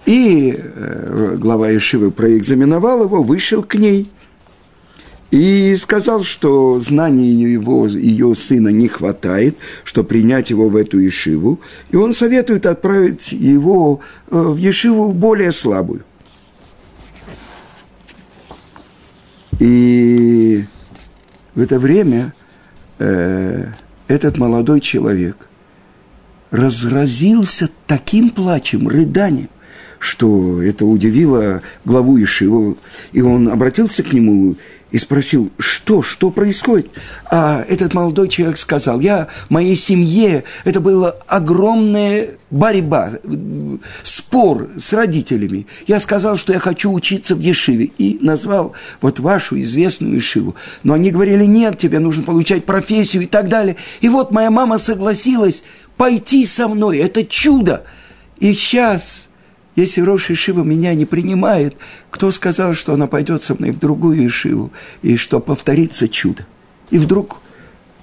И 0.08 0.58
э, 0.58 1.36
глава 1.38 1.68
Ешивы 1.68 2.10
проэкзаменовал 2.10 3.04
его, 3.04 3.22
вышел 3.22 3.62
к 3.62 3.74
ней– 3.74 4.10
и 5.30 5.76
сказал, 5.76 6.24
что 6.24 6.80
знаний 6.80 7.32
его, 7.32 7.86
ее 7.86 8.34
сына 8.34 8.68
не 8.68 8.88
хватает, 8.88 9.56
что 9.84 10.02
принять 10.04 10.50
его 10.50 10.68
в 10.68 10.76
эту 10.76 10.98
ешиву, 11.00 11.60
и 11.90 11.96
он 11.96 12.14
советует 12.14 12.64
отправить 12.64 13.32
его 13.32 14.00
э, 14.30 14.38
в 14.40 14.56
ешиву 14.56 15.12
более 15.12 15.52
слабую. 15.52 16.04
И 19.58 20.64
в 21.54 21.60
это 21.60 21.78
время 21.78 22.32
э, 22.98 23.66
этот 24.06 24.38
молодой 24.38 24.80
человек 24.80 25.48
разразился 26.50 27.68
таким 27.86 28.30
плачем, 28.30 28.88
рыданием, 28.88 29.50
что 29.98 30.62
это 30.62 30.86
удивило 30.86 31.62
главу 31.84 32.20
Ишиву, 32.22 32.78
и 33.12 33.20
он 33.20 33.48
обратился 33.48 34.02
к 34.02 34.12
нему 34.12 34.56
и 34.90 34.98
спросил, 34.98 35.50
что, 35.58 36.02
что 36.02 36.30
происходит. 36.30 36.90
А 37.30 37.62
этот 37.68 37.92
молодой 37.92 38.28
человек 38.28 38.56
сказал, 38.56 39.00
я 39.00 39.28
моей 39.50 39.76
семье, 39.76 40.44
это 40.64 40.80
была 40.80 41.10
огромная 41.26 42.30
борьба, 42.50 43.12
спор 44.02 44.70
с 44.78 44.92
родителями. 44.94 45.66
Я 45.86 46.00
сказал, 46.00 46.36
что 46.36 46.54
я 46.54 46.58
хочу 46.58 46.90
учиться 46.90 47.34
в 47.34 47.40
Ешиве, 47.40 47.90
и 47.98 48.18
назвал 48.22 48.72
вот 49.02 49.18
вашу 49.18 49.60
известную 49.60 50.14
Ешиву. 50.14 50.54
Но 50.82 50.94
они 50.94 51.10
говорили, 51.10 51.44
нет, 51.44 51.76
тебе 51.76 51.98
нужно 51.98 52.22
получать 52.22 52.64
профессию 52.64 53.24
и 53.24 53.26
так 53.26 53.48
далее. 53.48 53.76
И 54.00 54.08
вот 54.08 54.30
моя 54.30 54.50
мама 54.50 54.78
согласилась 54.78 55.64
пойти 55.98 56.46
со 56.46 56.68
мной, 56.68 56.98
это 56.98 57.26
чудо. 57.26 57.84
И 58.38 58.54
сейчас 58.54 59.28
если 59.78 60.00
Рош 60.00 60.30
Ишива 60.30 60.64
меня 60.64 60.94
не 60.94 61.04
принимает, 61.04 61.76
кто 62.10 62.32
сказал, 62.32 62.74
что 62.74 62.94
она 62.94 63.06
пойдет 63.06 63.42
со 63.42 63.54
мной 63.54 63.70
в 63.70 63.78
другую 63.78 64.26
Ишиву, 64.26 64.72
и 65.02 65.16
что 65.16 65.40
повторится 65.40 66.08
чудо? 66.08 66.46
И 66.90 66.98
вдруг 66.98 67.40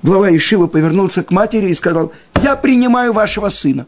глава 0.02 0.36
Ишива 0.36 0.68
повернулся 0.68 1.24
к 1.24 1.32
матери 1.32 1.68
и 1.68 1.74
сказал, 1.74 2.14
я 2.42 2.56
принимаю 2.56 3.12
вашего 3.12 3.50
сына. 3.50 3.88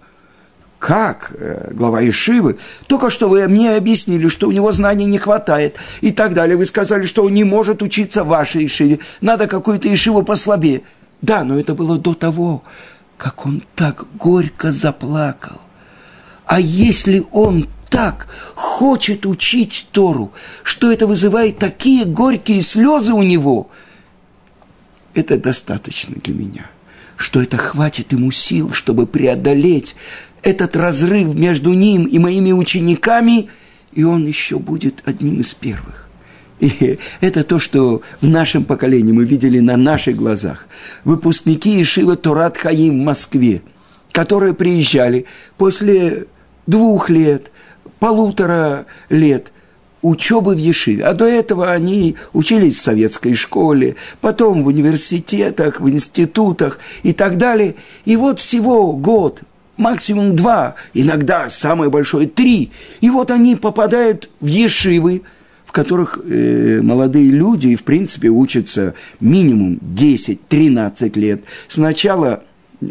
Как, 0.79 1.31
э, 1.39 1.71
глава 1.73 2.07
Ишивы, 2.07 2.57
только 2.87 3.09
что 3.09 3.29
вы 3.29 3.47
мне 3.47 3.75
объяснили, 3.75 4.27
что 4.27 4.47
у 4.47 4.51
него 4.51 4.71
знаний 4.71 5.05
не 5.05 5.17
хватает 5.17 5.77
и 6.01 6.11
так 6.11 6.33
далее. 6.33 6.57
Вы 6.57 6.65
сказали, 6.65 7.05
что 7.05 7.23
он 7.23 7.33
не 7.33 7.43
может 7.43 7.81
учиться 7.81 8.23
в 8.23 8.27
вашей 8.27 8.67
Ишиве, 8.67 8.99
надо 9.21 9.47
какую-то 9.47 9.91
Ишиву 9.91 10.23
послабее. 10.23 10.81
Да, 11.21 11.43
но 11.43 11.57
это 11.57 11.73
было 11.73 11.97
до 11.97 12.13
того, 12.13 12.63
как 13.17 13.45
он 13.45 13.63
так 13.75 14.05
горько 14.19 14.71
заплакал. 14.71 15.61
А 16.45 16.59
если 16.59 17.25
он 17.31 17.67
так 17.89 18.27
хочет 18.55 19.25
учить 19.25 19.87
Тору, 19.91 20.31
что 20.63 20.91
это 20.91 21.07
вызывает 21.07 21.57
такие 21.57 22.05
горькие 22.05 22.61
слезы 22.61 23.13
у 23.13 23.23
него, 23.23 23.69
это 25.13 25.37
достаточно 25.37 26.15
для 26.23 26.33
меня, 26.33 26.69
что 27.15 27.41
это 27.41 27.57
хватит 27.57 28.11
ему 28.11 28.31
сил, 28.31 28.71
чтобы 28.73 29.07
преодолеть 29.07 29.95
этот 30.43 30.75
разрыв 30.75 31.33
между 31.33 31.73
ним 31.73 32.05
и 32.05 32.19
моими 32.19 32.51
учениками, 32.51 33.49
и 33.93 34.03
он 34.03 34.27
еще 34.27 34.59
будет 34.59 35.01
одним 35.05 35.41
из 35.41 35.53
первых. 35.53 36.07
И 36.59 36.99
это 37.21 37.43
то, 37.43 37.59
что 37.59 38.01
в 38.21 38.27
нашем 38.27 38.65
поколении 38.65 39.11
мы 39.11 39.25
видели 39.25 39.59
на 39.59 39.77
наших 39.77 40.15
глазах. 40.15 40.67
Выпускники 41.03 41.81
Ишива 41.81 42.15
Турат 42.15 42.57
Хаим 42.57 43.01
в 43.01 43.05
Москве, 43.05 43.61
которые 44.11 44.53
приезжали 44.53 45.25
после 45.57 46.25
двух 46.65 47.09
лет, 47.09 47.51
полутора 47.99 48.85
лет 49.09 49.51
учебы 50.01 50.55
в 50.55 50.57
Ешиве. 50.57 51.03
А 51.03 51.13
до 51.13 51.25
этого 51.25 51.71
они 51.71 52.15
учились 52.33 52.77
в 52.77 52.81
советской 52.81 53.33
школе, 53.33 53.95
потом 54.21 54.63
в 54.63 54.67
университетах, 54.67 55.81
в 55.81 55.89
институтах 55.89 56.79
и 57.03 57.13
так 57.13 57.37
далее. 57.37 57.75
И 58.05 58.15
вот 58.15 58.39
всего 58.39 58.93
год, 58.93 59.41
максимум 59.75 60.35
два, 60.35 60.75
иногда 60.93 61.49
самое 61.49 61.89
большое 61.89 62.27
три. 62.27 62.71
И 63.01 63.09
вот 63.09 63.31
они 63.31 63.55
попадают 63.55 64.29
в 64.39 64.45
Ешивы, 64.45 65.23
в 65.65 65.71
которых 65.71 66.19
э, 66.23 66.79
молодые 66.81 67.29
люди, 67.29 67.75
в 67.75 67.83
принципе, 67.83 68.29
учатся 68.29 68.93
минимум 69.19 69.79
10-13 69.83 71.19
лет. 71.19 71.41
Сначала 71.67 72.43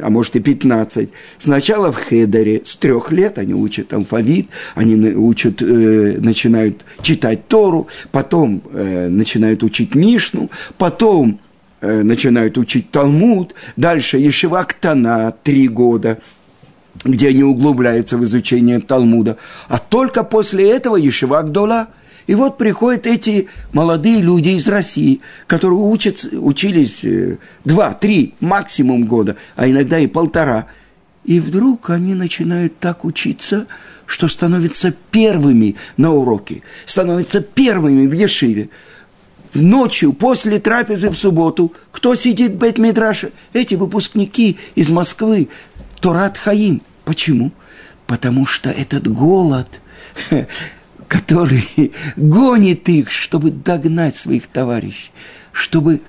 а 0.03 0.11
может 0.11 0.37
и 0.37 0.41
15. 0.41 1.11
Сначала 1.39 1.93
в 1.93 1.97
Хедере 1.97 2.63
с 2.65 2.77
трех 2.77 3.13
лет 3.13 3.39
они 3.39 3.55
учат 3.55 3.93
алфавит, 3.93 4.49
они 4.75 4.97
учат, 5.15 5.63
э, 5.63 6.19
начинают 6.19 6.85
читать 7.03 7.47
Тору, 7.49 7.89
потом 8.11 8.63
э, 8.73 9.09
начинают 9.09 9.63
учить 9.63 9.95
Мишну, 9.95 10.51
потом 10.79 11.39
э, 11.81 12.03
начинают 12.03 12.59
учить 12.59 12.91
Талмуд, 12.91 13.55
дальше 13.77 14.19
Ешива 14.19 14.65
Ктана 14.65 15.35
три 15.43 15.69
года, 15.69 16.19
где 17.05 17.29
они 17.29 17.45
углубляются 17.45 18.17
в 18.17 18.25
изучение 18.25 18.81
Талмуда, 18.81 19.37
а 19.69 19.79
только 19.79 20.25
после 20.25 20.71
этого 20.71 20.97
Ешива 20.97 21.43
Гдола– 21.43 21.89
и 22.27 22.35
вот 22.35 22.59
приходят 22.59 23.07
эти 23.07 23.49
молодые 23.73 24.21
люди 24.21 24.51
из 24.51 24.67
России, 24.69 25.21
которые 25.47 25.79
учатся, 25.79 26.29
учились 26.41 27.05
э, 27.05 27.39
два, 27.65 27.95
три, 27.95 28.35
максимум 28.41 29.07
года, 29.07 29.37
а 29.55 29.69
иногда 29.69 29.99
и 29.99 30.07
полтора. 30.07 30.67
И 31.25 31.41
вдруг 31.41 31.91
они 31.91 32.15
начинают 32.15 32.79
так 32.79 33.05
учиться, 33.05 33.67
что 34.07 34.29
становятся 34.29 34.95
первыми 35.11 35.77
на 35.97 36.13
уроке, 36.13 36.63
становятся 36.85 37.41
первыми 37.41 38.07
в 38.07 38.13
Ешиве. 38.13 38.71
В 39.53 39.63
ночью, 39.63 40.13
после 40.13 40.59
трапезы 40.59 41.11
в 41.11 41.17
субботу, 41.17 41.73
кто 41.91 42.15
сидит 42.15 42.53
в 42.53 42.57
бет 42.57 42.79
-Мидраше? 42.79 43.33
Эти 43.53 43.75
выпускники 43.75 44.59
из 44.75 44.91
Москвы, 44.91 45.49
Торат 46.01 46.37
Хаим. 46.37 46.83
Почему? 47.05 47.53
Потому 48.07 48.47
что 48.47 48.71
этот 48.71 49.09
голод, 49.09 49.81
который 51.09 51.93
гонит 52.17 52.89
их, 52.89 53.11
чтобы 53.11 53.51
догнать 53.51 54.17
своих 54.17 54.47
товарищей, 54.47 55.11
чтобы 55.53 56.01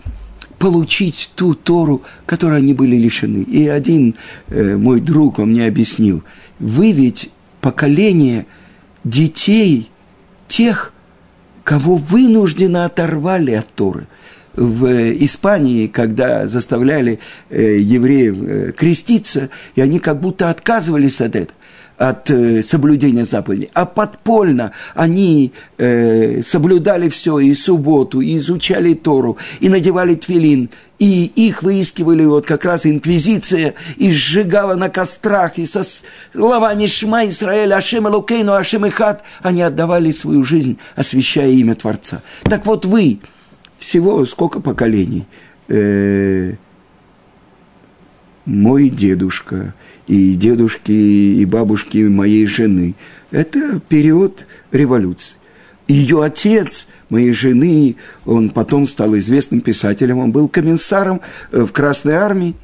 получить 0.60 1.32
ту 1.36 1.54
Тору, 1.54 2.02
которой 2.26 2.60
они 2.60 2.74
были 2.74 2.96
лишены. 2.96 3.44
И 3.44 3.68
один 3.68 4.16
э, 4.48 4.76
мой 4.76 5.00
друг, 5.00 5.40
он 5.40 5.52
мне 5.52 5.68
объяснил, 5.68 6.24
вы 6.60 6.92
ведь 6.92 7.30
поколение 7.62 8.46
детей 9.04 9.90
тех, 10.48 10.94
кого 11.64 11.96
вынужденно 11.96 12.86
оторвали 12.86 13.52
от 13.52 13.68
Торы. 13.74 14.08
В 14.56 15.14
Испании, 15.24 15.86
когда 15.86 16.48
заставляли 16.48 17.20
э, 17.50 17.78
евреев 17.80 18.38
э, 18.42 18.72
креститься, 18.72 19.50
и 19.76 19.82
они 19.82 20.00
как 20.00 20.20
будто 20.20 20.50
отказывались 20.50 21.22
от 21.22 21.36
этого, 21.36 21.58
от 21.98 22.30
э, 22.30 22.62
соблюдения 22.62 23.26
заповедей, 23.26 23.70
а 23.74 23.86
подпольно 23.86 24.72
они 24.94 25.52
э, 25.78 26.42
соблюдали 26.44 27.10
все, 27.10 27.40
и 27.40 27.54
субботу, 27.54 28.22
и 28.22 28.38
изучали 28.38 28.94
Тору, 28.94 29.38
и 29.60 29.70
надевали 29.70 30.16
твилин, 30.16 30.70
и 31.00 31.26
их 31.26 31.64
выискивали. 31.64 32.24
Вот 32.26 32.46
как 32.46 32.66
раз 32.66 32.86
инквизиция, 32.86 33.74
и 33.98 34.12
сжигала 34.12 34.76
на 34.76 34.90
кострах, 34.90 35.58
и 35.58 35.66
со 35.66 35.82
словами 36.34 36.86
«Шма 36.86 37.28
Исраэль, 37.28 37.74
Ашем 37.74 38.08
Элокейну, 38.08 38.54
Ашем 38.54 38.88
Ихат» 38.88 39.24
они 39.42 39.62
отдавали 39.62 40.12
свою 40.12 40.44
жизнь, 40.44 40.78
освящая 40.96 41.50
имя 41.50 41.76
Творца. 41.76 42.22
Так 42.44 42.66
вот 42.66 42.86
вы, 42.86 43.20
всего 43.80 44.26
сколько 44.26 44.60
поколений, 44.60 45.26
э, 45.68 46.54
мой 48.46 48.90
дедушка 48.90 49.74
и 50.08 50.36
дедушки 50.36 50.92
и 50.92 51.46
бабушки 51.46 51.98
моей 52.00 52.48
жены. 52.48 52.96
Это 53.32 53.80
период 53.88 54.46
революции. 54.72 55.36
Ее 55.88 56.24
отец 56.24 56.88
моей 57.10 57.32
жены, 57.32 57.96
он 58.26 58.50
потом 58.50 58.88
стал 58.88 59.16
известным 59.18 59.62
писателем, 59.62 60.20
он 60.20 60.32
был 60.32 60.50
комиссаром 60.50 61.22
э, 61.52 61.62
в 61.62 61.72
Красной 61.72 62.16
армии. 62.16 62.56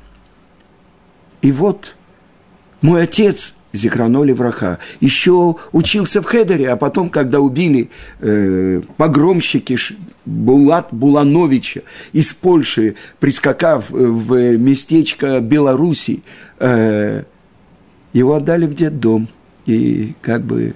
И 1.41 1.51
вот 1.51 1.95
мой 2.81 3.03
отец 3.03 3.53
Зикраноли 3.73 4.31
Враха. 4.31 4.77
Еще 4.99 5.55
учился 5.71 6.21
в 6.21 6.25
Хедере, 6.25 6.69
а 6.69 6.77
потом, 6.77 7.09
когда 7.09 7.39
убили 7.39 7.89
э, 8.19 8.81
погромщики 8.97 9.77
Булат 10.25 10.89
Булановича 10.91 11.81
из 12.13 12.33
Польши, 12.33 12.95
прискакав 13.19 13.91
э, 13.91 13.95
в 13.95 14.57
местечко 14.57 15.39
Беларуси, 15.39 16.21
э, 16.59 17.23
его 18.13 18.35
отдали 18.35 18.65
в 18.65 18.73
детдом. 18.73 19.27
И 19.65 20.15
как 20.21 20.43
бы 20.43 20.75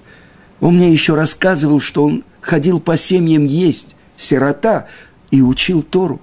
он 0.59 0.77
мне 0.77 0.91
еще 0.91 1.15
рассказывал, 1.15 1.79
что 1.79 2.05
он 2.05 2.23
ходил 2.41 2.79
по 2.79 2.97
семьям 2.97 3.45
есть, 3.45 3.95
сирота, 4.15 4.87
и 5.31 5.41
учил 5.41 5.81
Тору. 5.83 6.21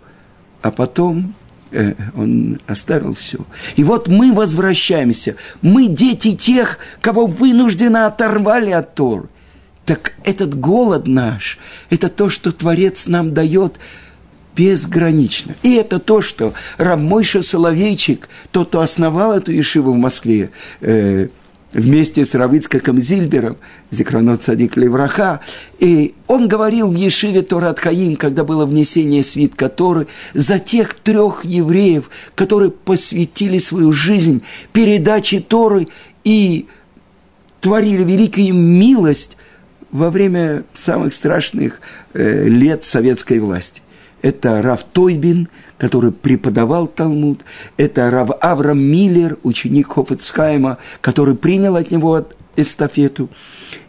А 0.62 0.70
потом 0.70 1.34
Э, 1.74 1.94
он 2.14 2.60
оставил 2.68 3.14
все. 3.14 3.38
И 3.74 3.82
вот 3.82 4.06
мы 4.06 4.32
возвращаемся. 4.32 5.34
Мы 5.60 5.88
дети 5.88 6.36
тех, 6.36 6.78
кого 7.00 7.26
вынужденно 7.26 8.06
оторвали 8.06 8.70
от 8.70 8.94
Торы. 8.94 9.28
Так 9.84 10.12
этот 10.22 10.58
голод 10.58 11.08
наш, 11.08 11.58
это 11.90 12.08
то, 12.08 12.30
что 12.30 12.52
Творец 12.52 13.08
нам 13.08 13.34
дает 13.34 13.74
безгранично. 14.56 15.54
И 15.62 15.74
это 15.74 15.98
то, 15.98 16.20
что 16.20 16.54
Рамойша 16.78 17.42
Соловейчик, 17.42 18.28
тот, 18.50 18.68
кто 18.68 18.80
основал 18.80 19.32
эту 19.32 19.52
Ешиву 19.52 19.92
в 19.92 19.96
Москве, 19.96 20.50
э, 20.80 21.28
вместе 21.74 22.24
с 22.24 22.34
Равицкаком 22.34 23.00
Зильбером, 23.00 23.56
Зикранот 23.90 24.42
Садик 24.42 24.76
Левраха, 24.76 25.40
и 25.78 26.14
он 26.28 26.48
говорил 26.48 26.88
в 26.88 26.94
Ешиве 26.94 27.42
Торат 27.42 27.80
Хаим, 27.80 28.16
когда 28.16 28.44
было 28.44 28.64
внесение 28.64 29.24
свитка 29.24 29.68
Торы, 29.68 30.06
за 30.32 30.58
тех 30.58 30.94
трех 30.94 31.44
евреев, 31.44 32.10
которые 32.34 32.70
посвятили 32.70 33.58
свою 33.58 33.92
жизнь 33.92 34.42
передаче 34.72 35.40
Торы 35.40 35.88
и 36.22 36.66
творили 37.60 38.04
великую 38.04 38.54
милость 38.54 39.36
во 39.90 40.10
время 40.10 40.64
самых 40.74 41.14
страшных 41.14 41.80
э, 42.14 42.46
лет 42.46 42.84
советской 42.84 43.38
власти. 43.38 43.80
Это 44.24 44.62
Рав 44.62 44.82
Тойбин– 44.84 45.48
который 45.78 46.12
преподавал 46.12 46.86
Талмуд, 46.86 47.44
это 47.76 48.10
Рав 48.10 48.30
Авраам 48.40 48.80
Миллер, 48.80 49.38
ученик 49.42 49.92
Хофицхайма, 49.92 50.78
который 51.00 51.34
принял 51.34 51.76
от 51.76 51.90
него 51.90 52.26
эстафету. 52.56 53.28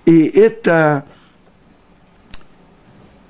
И 0.06 0.24
это 0.24 1.06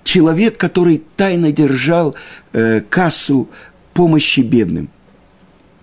человек, 0.04 0.58
который 0.58 1.04
тайно 1.15 1.52
держал 1.52 2.15
э, 2.54 2.82
кассу 2.82 3.50
помощи 3.94 4.39
бедным. 4.39 4.89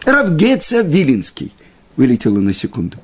Равгеца 0.05 0.81
Вилинский. 0.81 1.53
Вылетела 1.97 2.41
на 2.41 2.55
секунду. 2.55 2.99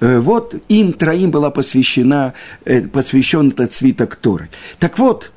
Э, 0.00 0.18
вот 0.18 0.54
им 0.68 0.92
троим 0.94 1.30
была 1.30 1.50
посвящена, 1.50 2.32
э, 2.64 2.82
посвящен 2.88 3.50
этот 3.50 3.72
свиток 3.72 4.16
Торы. 4.16 4.48
Так 4.78 4.98
вот, 4.98 5.32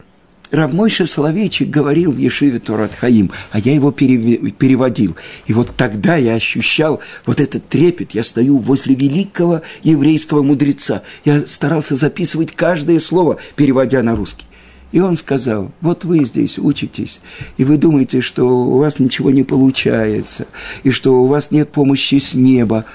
Равмойша 0.51 1.05
Соловейчик 1.05 1.69
говорил 1.69 2.11
в 2.11 2.17
Ешиве 2.17 2.59
Торат 2.59 2.93
Хаим, 2.95 3.31
а 3.51 3.59
я 3.59 3.73
его 3.73 3.91
переводил. 3.91 5.15
И 5.45 5.53
вот 5.53 5.71
тогда 5.75 6.15
я 6.15 6.35
ощущал 6.35 7.01
вот 7.25 7.39
этот 7.39 7.67
трепет. 7.67 8.11
Я 8.13 8.23
стою 8.23 8.57
возле 8.57 8.95
великого 8.95 9.61
еврейского 9.83 10.43
мудреца. 10.43 11.03
Я 11.25 11.45
старался 11.45 11.95
записывать 11.95 12.53
каждое 12.53 12.99
слово, 12.99 13.37
переводя 13.55 14.01
на 14.03 14.15
русский. 14.15 14.45
И 14.93 15.01
он 15.01 15.17
сказал, 15.17 15.73
вот 15.81 16.05
вы 16.05 16.23
здесь 16.23 16.57
учитесь, 16.57 17.19
и 17.57 17.65
вы 17.65 17.75
думаете, 17.77 18.21
что 18.21 18.47
у 18.47 18.77
вас 18.77 18.99
ничего 18.99 19.31
не 19.31 19.43
получается, 19.43 20.47
и 20.83 20.91
что 20.91 21.21
у 21.21 21.27
вас 21.27 21.51
нет 21.51 21.73
помощи 21.73 22.19
с 22.19 22.33
неба. 22.33 22.85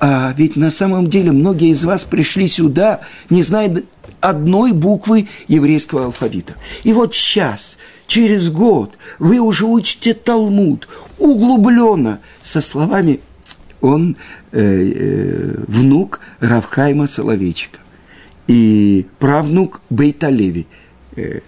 А 0.00 0.34
ведь 0.36 0.56
на 0.56 0.72
самом 0.72 1.06
деле 1.08 1.30
многие 1.30 1.70
из 1.70 1.84
вас 1.84 2.02
пришли 2.02 2.48
сюда, 2.48 3.00
не 3.30 3.44
зная 3.44 3.82
одной 4.20 4.72
буквы 4.72 5.28
еврейского 5.48 6.04
алфавита. 6.06 6.54
И 6.84 6.92
вот 6.92 7.14
сейчас, 7.14 7.76
через 8.06 8.50
год, 8.50 8.98
вы 9.18 9.38
уже 9.38 9.64
учите 9.66 10.14
Талмуд 10.14 10.88
углубленно 11.18 12.20
со 12.42 12.60
словами 12.60 13.20
он 13.80 14.16
э, 14.52 14.60
э, 14.60 15.54
внук 15.68 16.20
Равхайма 16.40 17.06
Соловейчика 17.06 17.78
и 18.46 19.06
правнук 19.18 19.80
Бейталеви. 19.90 20.66
Э, 21.16 21.40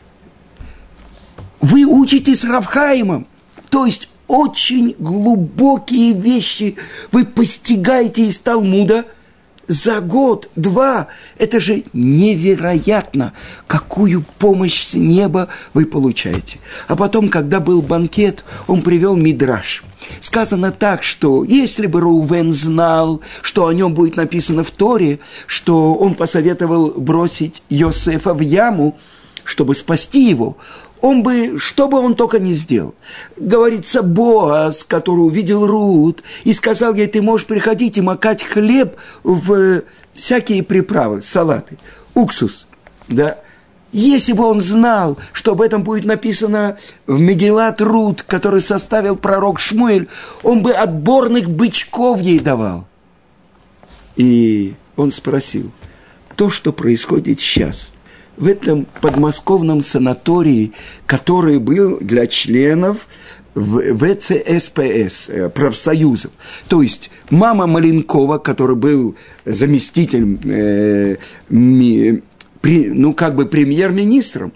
вы 1.61 1.85
учитесь 1.85 2.45
Равхаймом, 2.45 3.27
то 3.71 3.87
есть 3.87 4.09
очень 4.29 4.95
глубокие 4.99 6.13
вещи 6.13 6.77
вы 7.11 7.25
постигаете 7.25 8.27
из 8.27 8.39
Талмуда– 8.39 9.05
за 9.69 10.01
год, 10.01 10.51
два. 10.57 11.09
Это 11.37 11.61
же 11.61 11.85
невероятно, 11.93 13.33
какую 13.67 14.25
помощь 14.39 14.83
с 14.83 14.95
неба 14.95 15.49
вы 15.75 15.87
получаете. 15.87 16.59
А 16.89 16.97
потом, 16.97 17.29
когда 17.29 17.61
был 17.61 17.83
банкет, 17.83 18.45
он 18.67 18.83
привел 18.83 19.15
мидраж. 19.15 19.85
Сказано 20.21 20.73
так, 20.73 21.03
что 21.03 21.45
если 21.45 21.87
бы 21.87 22.01
Рувен 22.01 22.53
знал, 22.53 23.21
что 23.43 23.67
о 23.67 23.75
нем 23.75 23.95
будет 23.95 24.17
написано 24.17 24.65
в 24.65 24.71
Торе, 24.71 25.19
что 25.47 25.95
он 25.95 26.15
посоветовал 26.15 26.93
бросить 26.97 27.63
Йосефа 27.69 28.33
в 28.33 28.41
яму, 28.41 28.99
чтобы 29.45 29.75
спасти 29.75 30.29
его, 30.29 30.57
он 31.01 31.23
бы, 31.23 31.59
что 31.59 31.89
бы 31.89 31.99
он 31.99 32.15
только 32.15 32.39
не 32.39 32.55
сделал. 32.55 32.95
Говорится, 33.37 34.03
Боас, 34.03 34.85
который 34.85 35.21
увидел 35.21 35.67
Рут, 35.67 36.23
и 36.45 36.53
сказал 36.53 36.95
ей, 36.95 37.07
ты 37.07 37.23
можешь 37.23 37.47
приходить 37.47 37.99
и 37.99 38.03
макать 38.03 38.43
хлеб 38.43 38.97
в 39.23 39.83
всякие 40.15 40.63
приправы, 40.63 41.23
салаты, 41.23 41.79
уксус, 42.15 42.67
да. 43.09 43.39
Если 43.91 44.35
бы 44.35 44.45
он 44.45 44.61
знал, 44.61 45.17
что 45.33 45.53
об 45.53 45.63
этом 45.63 45.83
будет 45.83 46.05
написано 46.05 46.77
в 47.07 47.19
Мегелат 47.19 47.81
Рут, 47.81 48.23
который 48.23 48.61
составил 48.61 49.17
пророк 49.17 49.61
Шмуэль, 49.61 50.09
он 50.43 50.63
бы 50.63 50.73
отборных 50.73 51.49
бычков 51.49 52.21
ей 52.21 52.39
давал. 52.39 52.87
И 54.17 54.75
он 54.97 55.11
спросил, 55.11 55.71
то, 56.37 56.51
что 56.51 56.73
происходит 56.73 57.41
сейчас– 57.41 57.93
в 58.39 58.47
этом 58.47 58.87
подмосковном 59.01 59.81
санатории, 59.81 60.73
который 61.07 61.59
был 61.59 61.99
для 62.01 62.27
членов 62.27 63.09
ВЦСПС, 63.55 65.29
э, 65.29 65.49
профсоюзов. 65.51 66.31
То 66.69 66.83
есть 66.83 67.11
мама 67.31 67.67
Маленкова, 67.67 68.39
который 68.39 68.77
был 68.77 69.17
заместителем, 69.45 70.39
э, 70.45 71.17
ми, 71.49 72.23
при, 72.61 72.87
ну 72.89 73.13
как 73.13 73.35
бы 73.35 73.47
премьер-министром, 73.47 74.53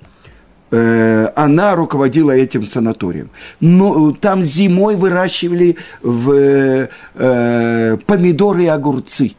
она 0.75 1.77
руководила 1.77 2.31
этим 2.31 2.65
санаторием. 2.65 3.31
Но 3.61 4.13
там 4.13 4.43
зимой 4.43 4.97
выращивали 4.97 5.77
в, 6.01 6.89
э, 7.15 7.97
помидоры 8.07 8.65
и 8.65 8.69
огурцы. 8.69 9.33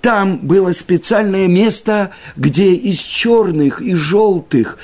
Там 0.00 0.38
было 0.38 0.72
специальное 0.72 1.48
место, 1.48 2.12
где 2.36 2.72
из 2.72 3.00
черных 3.00 3.80
и 3.80 3.94
желтых 3.94 4.78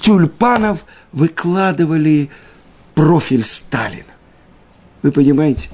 тюльпанов 0.00 0.84
выкладывали 1.12 2.30
профиль 2.94 3.44
Сталина. 3.44 4.04
Вы 5.02 5.12
понимаете? 5.12 5.70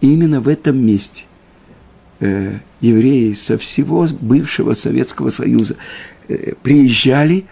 Именно 0.00 0.40
в 0.40 0.48
этом 0.48 0.84
месте 0.84 1.24
э, 2.20 2.58
евреи 2.80 3.34
со 3.34 3.56
всего 3.56 4.06
бывшего 4.20 4.74
Советского 4.74 5.30
Союза 5.30 5.76
э, 6.28 6.54
приезжали, 6.62 7.44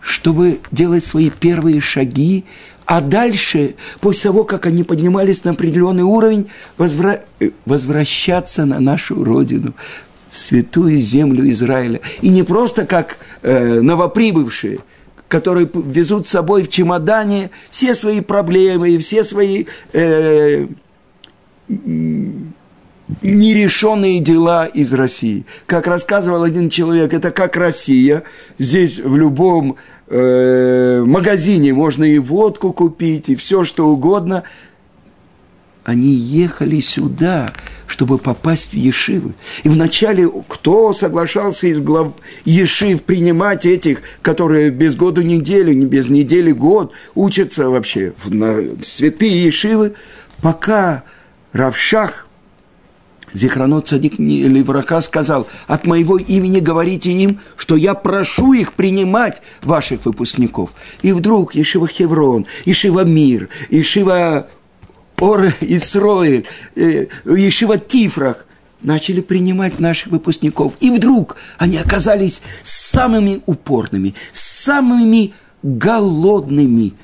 чтобы 0.00 0.60
делать 0.70 1.04
свои 1.04 1.30
первые 1.30 1.80
шаги 1.80 2.44
а 2.90 3.00
дальше, 3.00 3.76
после 4.00 4.30
того, 4.30 4.42
как 4.42 4.66
они 4.66 4.82
поднимались 4.82 5.44
на 5.44 5.52
определенный 5.52 6.02
уровень, 6.02 6.50
возвра... 6.76 7.20
Э, 7.38 7.50
возвращаться 7.64 8.64
на 8.64 8.80
нашу 8.80 9.22
родину, 9.22 9.74
святую 10.32 11.00
землю 11.00 11.48
Израиля. 11.52 12.00
И 12.20 12.30
не 12.30 12.42
просто 12.42 12.86
как 12.86 13.18
э, 13.42 13.80
новоприбывшие, 13.80 14.80
которые 15.28 15.70
везут 15.72 16.26
с 16.26 16.32
собой 16.32 16.64
в 16.64 16.68
чемодане 16.68 17.50
все 17.70 17.94
свои 17.94 18.20
проблемы 18.20 18.90
и 18.90 18.98
все 18.98 19.22
свои 19.22 19.66
э, 19.92 20.66
нерешенные 23.22 24.20
дела 24.20 24.66
из 24.66 24.92
России. 24.92 25.44
Как 25.66 25.86
рассказывал 25.86 26.42
один 26.42 26.68
человек, 26.70 27.12
это 27.12 27.30
как 27.30 27.56
Россия. 27.56 28.22
Здесь 28.58 28.98
в 28.98 29.16
любом 29.16 29.76
э, 30.08 31.02
магазине 31.06 31.72
можно 31.72 32.04
и 32.04 32.18
водку 32.18 32.72
купить, 32.72 33.28
и 33.28 33.36
все 33.36 33.64
что 33.64 33.88
угодно. 33.88 34.44
Они 35.82 36.08
ехали 36.08 36.78
сюда, 36.80 37.52
чтобы 37.86 38.18
попасть 38.18 38.72
в 38.72 38.76
Ешивы. 38.76 39.32
И 39.64 39.68
вначале 39.68 40.30
кто 40.46 40.92
соглашался 40.92 41.68
из 41.68 41.80
глав 41.80 42.12
Ешив 42.44 43.02
принимать 43.02 43.64
этих, 43.66 44.02
которые 44.22 44.70
без 44.70 44.94
года 44.94 45.24
недели, 45.24 45.72
не 45.74 45.86
без 45.86 46.08
недели 46.08 46.52
год 46.52 46.92
учатся 47.14 47.70
вообще 47.70 48.12
в 48.18 48.32
на 48.32 48.60
святые 48.82 49.46
Ешивы, 49.46 49.94
пока 50.42 51.02
Равшах 51.52 52.28
Зихранот 53.32 53.86
Садик 53.86 54.18
Леврака 54.18 55.00
сказал, 55.00 55.46
от 55.66 55.86
моего 55.86 56.18
имени 56.18 56.60
говорите 56.60 57.10
им, 57.10 57.40
что 57.56 57.76
я 57.76 57.94
прошу 57.94 58.52
их 58.52 58.72
принимать 58.72 59.42
ваших 59.62 60.04
выпускников. 60.04 60.70
И 61.02 61.12
вдруг 61.12 61.54
Ешива 61.54 61.86
Хеврон, 61.86 62.46
Ешива 62.64 63.04
Мир, 63.04 63.48
Ешива 63.70 64.48
Ор 65.18 65.52
Исроэль, 65.60 66.46
э, 66.76 67.06
Ешива 67.24 67.78
Тифрах 67.78 68.46
начали 68.82 69.20
принимать 69.20 69.78
наших 69.78 70.08
выпускников. 70.08 70.74
И 70.80 70.90
вдруг 70.90 71.36
они 71.58 71.76
оказались 71.76 72.42
самыми 72.62 73.42
упорными, 73.46 74.14
самыми 74.32 75.32
голодными, 75.62 76.94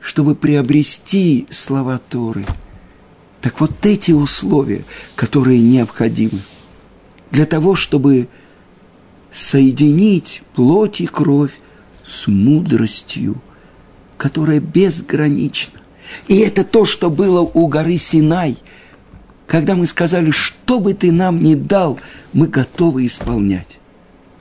чтобы 0.00 0.34
приобрести 0.34 1.46
слова 1.50 1.98
Торы– 2.10 2.44
так 3.40 3.60
вот 3.60 3.86
эти 3.86 4.10
условия, 4.12 4.84
которые 5.14 5.60
необходимы 5.60 6.40
для 7.30 7.46
того, 7.46 7.74
чтобы 7.74 8.28
соединить 9.30 10.42
плоть 10.54 11.00
и 11.00 11.06
кровь 11.06 11.52
с 12.04 12.26
мудростью, 12.26 13.40
которая 14.16 14.60
безгранична. 14.60 15.80
И 16.26 16.38
это 16.38 16.64
то, 16.64 16.84
что 16.84 17.10
было 17.10 17.40
у 17.40 17.66
горы 17.66 17.98
Синай, 17.98 18.56
когда 19.46 19.74
мы 19.74 19.86
сказали, 19.86 20.30
что 20.30 20.80
бы 20.80 20.94
ты 20.94 21.12
нам 21.12 21.42
ни 21.42 21.54
дал, 21.54 21.98
мы 22.32 22.48
готовы 22.48 23.06
исполнять. 23.06 23.78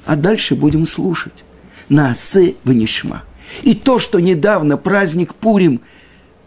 А 0.06 0.16
дальше 0.16 0.56
будем 0.56 0.86
слушать. 0.86 1.44
Наасе 1.90 2.56
ванишма. 2.64 3.24
И 3.64 3.76
то, 3.76 4.00
что 4.00 4.20
недавно 4.20 4.78
праздник 4.78 5.36
Пурим– 5.36 5.82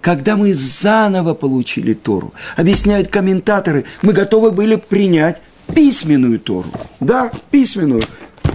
когда 0.01 0.37
мы 0.37 0.55
заново 0.55 1.35
получили 1.35 1.93
Тору, 1.93 2.33
объясняют 2.57 3.09
комментаторы, 3.09 3.85
мы 4.03 4.13
готовы 4.13 4.51
были 4.51 4.77
принять 4.77 5.41
письменную 5.75 6.41
Тору. 6.41 6.71
Да, 7.01 7.31
письменную. 7.51 8.03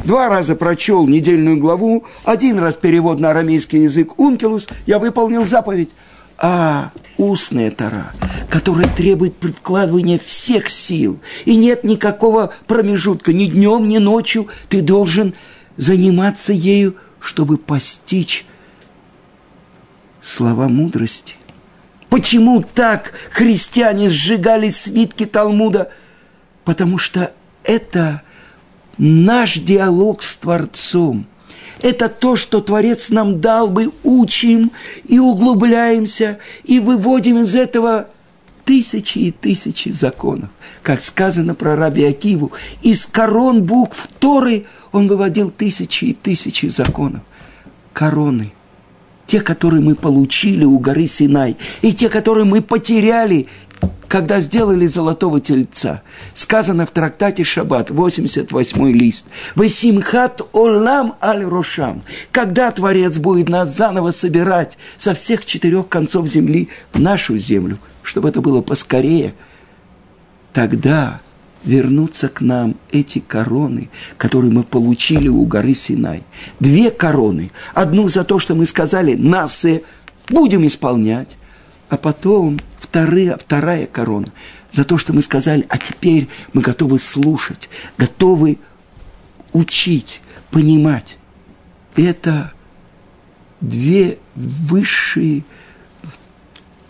Два 0.03 0.29
раза 0.29 0.55
прочел 0.55 1.08
недельную 1.08 1.58
главу, 1.58 2.05
один 2.23 2.60
раз 2.60 2.75
перевод 2.75 3.19
на 3.19 3.31
арамейский 3.31 3.84
язык 3.84 4.19
«Ункелус», 4.19 4.67
я 4.86 4.99
выполнил 4.99 5.45
заповедь. 5.45 5.89
А 6.38 6.91
устная 7.17 7.71
Тора, 7.71 8.12
которая 8.49 8.88
требует 8.93 9.36
прикладывания 9.38 10.19
всех 10.19 10.69
сил, 10.69 11.19
и 11.45 11.55
нет 11.55 11.84
никакого 11.86 12.53
промежутка, 12.67 13.31
ни 13.31 13.45
днем, 13.45 13.88
ни 13.88 13.99
ночью, 13.99 14.47
ты 14.67 14.81
должен 14.81 15.34
заниматься 15.77 16.51
ею, 16.51 16.95
чтобы 17.19 17.58
постичь 17.58 18.45
слова 20.35 20.67
мудрости. 20.67 21.35
Почему 22.09 22.61
так 22.61 23.13
христиане 23.31 24.09
сжигали 24.09 24.69
свитки 24.69 25.25
Талмуда? 25.25 25.91
Потому 26.65 26.97
что 26.97 27.31
это 27.63 28.21
наш 28.97 29.55
диалог 29.57 30.23
с 30.23 30.35
Творцом. 30.37 31.25
Это 31.81 32.09
то, 32.09 32.35
что 32.35 32.61
Творец 32.61 33.09
нам 33.09 33.41
дал, 33.41 33.69
мы 33.69 33.91
учим 34.03 34.71
и 35.05 35.19
углубляемся, 35.19 36.39
и 36.63 36.79
выводим 36.79 37.39
из 37.39 37.55
этого 37.55 38.07
тысячи 38.63 39.19
и 39.19 39.31
тысячи 39.31 39.89
законов. 39.89 40.49
Как 40.83 41.01
сказано 41.01 41.53
про 41.53 41.75
Раби 41.75 42.03
Акиву, 42.05 42.51
из 42.81 43.05
корон 43.05 43.63
букв 43.63 44.07
Торы 44.19 44.65
он 44.91 45.07
выводил 45.07 45.51
тысячи 45.51 46.05
и 46.05 46.13
тысячи 46.13 46.67
законов. 46.67 47.21
Короны– 47.93 48.53
те, 49.27 49.41
которые 49.41 49.81
мы 49.81 49.95
получили 49.95 50.63
у 50.63 50.77
горы 50.79 51.07
Синай, 51.07 51.57
и 51.81 51.93
те, 51.93 52.09
которые 52.09 52.45
мы 52.45 52.61
потеряли, 52.61 53.47
когда 54.07 54.39
сделали 54.39 54.85
золотого 54.85 55.41
тельца. 55.41 56.01
Сказано 56.33 56.85
в 56.85 56.91
трактате 56.91 57.43
Шаббат, 57.43 57.91
88 57.91 58.91
лист. 58.91 59.25
«Весимхат 59.55 60.41
олам 60.53 61.15
аль 61.21 61.43
рошам». 61.43 62.01
Когда 62.31 62.71
Творец 62.71 63.17
будет 63.17 63.49
нас 63.49 63.75
заново 63.75 64.11
собирать 64.11 64.77
со 64.97 65.13
всех 65.13 65.45
четырех 65.45 65.89
концов 65.89 66.27
земли 66.27 66.69
в 66.93 66.99
нашу 66.99 67.38
землю, 67.38 67.77
чтобы 68.03 68.29
это 68.29 68.41
было 68.41 68.61
поскорее, 68.61 69.33
тогда 70.53 71.19
вернутся 71.65 72.30
к 72.30 72.41
нам 72.41 72.75
эти 72.91 73.19
короны, 73.19 73.89
которые 74.17 74.51
мы 74.51 74.63
получили 74.63 75.28
у 75.28 75.43
горы 75.45 75.73
Синай. 75.73 76.23
Две 76.60 76.91
короны. 76.91 77.51
Одну 77.73 78.08
за 78.08 78.23
то, 78.23 78.39
что 78.39 78.56
мы 78.56 78.65
сказали 78.65 79.15
«Насе» 79.15 79.84
будем 80.30 80.65
исполнять, 80.65 81.38
а 81.89 81.97
потом 81.97 82.60
вторая, 82.80 83.38
вторая 83.38 83.88
корона 83.88 84.28
за 84.71 84.84
то, 84.84 84.97
что 84.97 85.13
мы 85.13 85.21
сказали, 85.21 85.65
а 85.69 85.78
теперь 85.78 86.28
мы 86.54 86.62
готовы 86.62 86.99
слушать, 86.99 87.69
готовы 87.97 88.60
учить, 89.54 90.21
понимать. 90.51 91.17
Это 91.95 92.51
две 93.62 94.17
высшие 94.36 95.45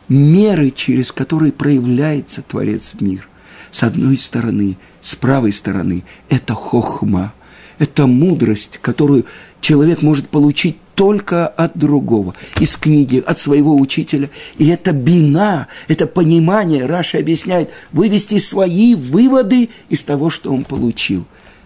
меры, 0.09 0.71
через 0.71 1.11
которые 1.11 1.51
проявляется 1.51 2.41
Творец 2.41 2.95
мир– 2.99 3.29
с 3.75 3.83
одной 3.83 4.17
стороны, 4.17 4.77
с 5.01 5.17
правой 5.17 5.51
стороны, 5.51 6.05
это 6.29 6.53
хохма, 6.53 7.33
это 7.77 8.07
мудрость, 8.07 8.79
которую 8.81 9.25
человек 9.59 10.01
может 10.01 10.29
получить 10.29 10.77
только 10.95 11.45
от 11.45 11.77
другого, 11.77 12.35
из 12.61 12.77
книги, 12.77 13.21
от 13.27 13.37
своего 13.37 13.75
учителя. 13.75 14.29
И 14.57 14.69
это 14.69 14.93
бина, 14.93 15.67
это 15.89 16.07
понимание, 16.07 16.85
Раша 16.85 17.17
объясняет, 17.17 17.69
вывести 17.91 18.37
свои 18.37 18.95
выводы 18.95 19.67
из 19.89 20.05
того, 20.05 20.29
что 20.29 20.53
он 20.53 20.63
получил. 20.63 21.25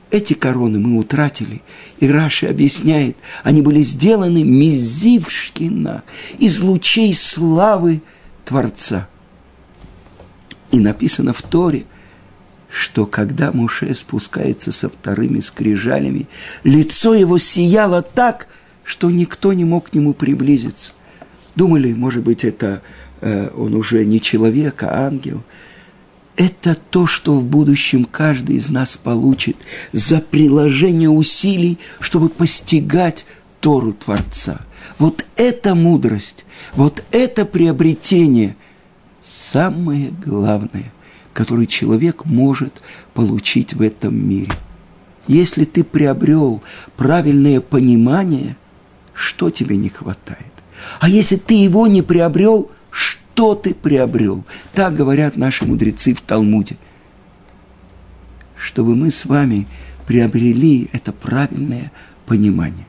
Эти 0.10 0.34
короны 0.34 0.80
мы 0.80 0.98
утратили, 0.98 1.62
и 2.00 2.10
Раши 2.10 2.48
объясняет, 2.48 3.18
они 3.44 3.62
были 3.62 3.84
сделаны 3.84 4.44
мизившкина, 4.44 6.02
из 6.40 6.60
лучей 6.60 7.14
славы 7.14 8.02
Творца. 8.46 9.08
И 10.72 10.80
написано 10.80 11.34
в 11.34 11.44
Торе– 11.44 11.86
что 12.70 13.06
когда 13.06 13.52
Муше 13.52 13.94
спускается 13.96 14.72
со 14.72 14.90
вторыми 14.90 15.40
скрижалями, 15.40 16.28
лицо 16.64 17.14
его 17.14 17.38
сияло 17.38 18.02
так, 18.02 18.48
что 18.84 19.10
никто 19.10 19.54
не 19.54 19.66
мог 19.66 19.90
к 19.90 19.94
нему 19.94 20.14
приблизиться. 20.14 20.94
Думали, 21.56 21.94
может 21.94 22.24
быть, 22.24 22.44
это 22.44 22.82
э, 23.22 23.50
он 23.56 23.76
уже 23.76 24.06
не 24.06 24.22
человек, 24.22 24.84
а 24.84 25.08
ангел. 25.08 25.44
Это 26.36 26.76
то, 26.76 27.06
что 27.06 27.34
в 27.38 27.44
будущем 27.44 28.06
каждый 28.06 28.56
из 28.56 28.70
нас 28.70 28.96
получит 28.98 29.58
за 29.92 30.22
приложение 30.22 31.10
усилий, 31.10 31.80
чтобы 32.00 32.30
постигать 32.30 33.26
Тору 33.60 33.94
Творца. 33.94 34.62
Вот 35.00 35.26
эта 35.36 35.76
мудрость, 35.76 36.46
вот 36.76 37.04
это 37.12 37.46
приобретение 37.46 38.56
самое 39.22 40.12
главное– 40.24 40.94
который 41.40 41.68
человек 41.68 42.26
может 42.26 42.84
получить 43.14 43.74
в 43.74 43.82
этом 43.82 44.14
мире. 44.14 44.52
Если 45.26 45.64
ты 45.64 45.86
приобрел 45.86 46.62
правильное 46.98 47.62
понимание, 47.62 48.58
что 49.14 49.50
тебе 49.50 49.78
не 49.78 49.88
хватает? 49.88 50.52
А 51.00 51.08
если 51.08 51.38
ты 51.38 51.54
его 51.54 51.88
не 51.88 52.02
приобрел, 52.02 52.70
что 52.92 53.56
ты 53.56 53.74
приобрел? 53.74 54.44
Так 54.74 54.96
говорят 54.96 55.38
наши 55.38 55.64
мудрецы 55.64 56.14
в 56.14 56.20
Талмуде. 56.20 56.76
Чтобы 58.58 58.98
мы 58.98 59.10
с 59.10 59.24
вами 59.24 59.66
приобрели 60.08 60.90
это 60.92 61.14
правильное 61.14 61.94
понимание 62.26 62.86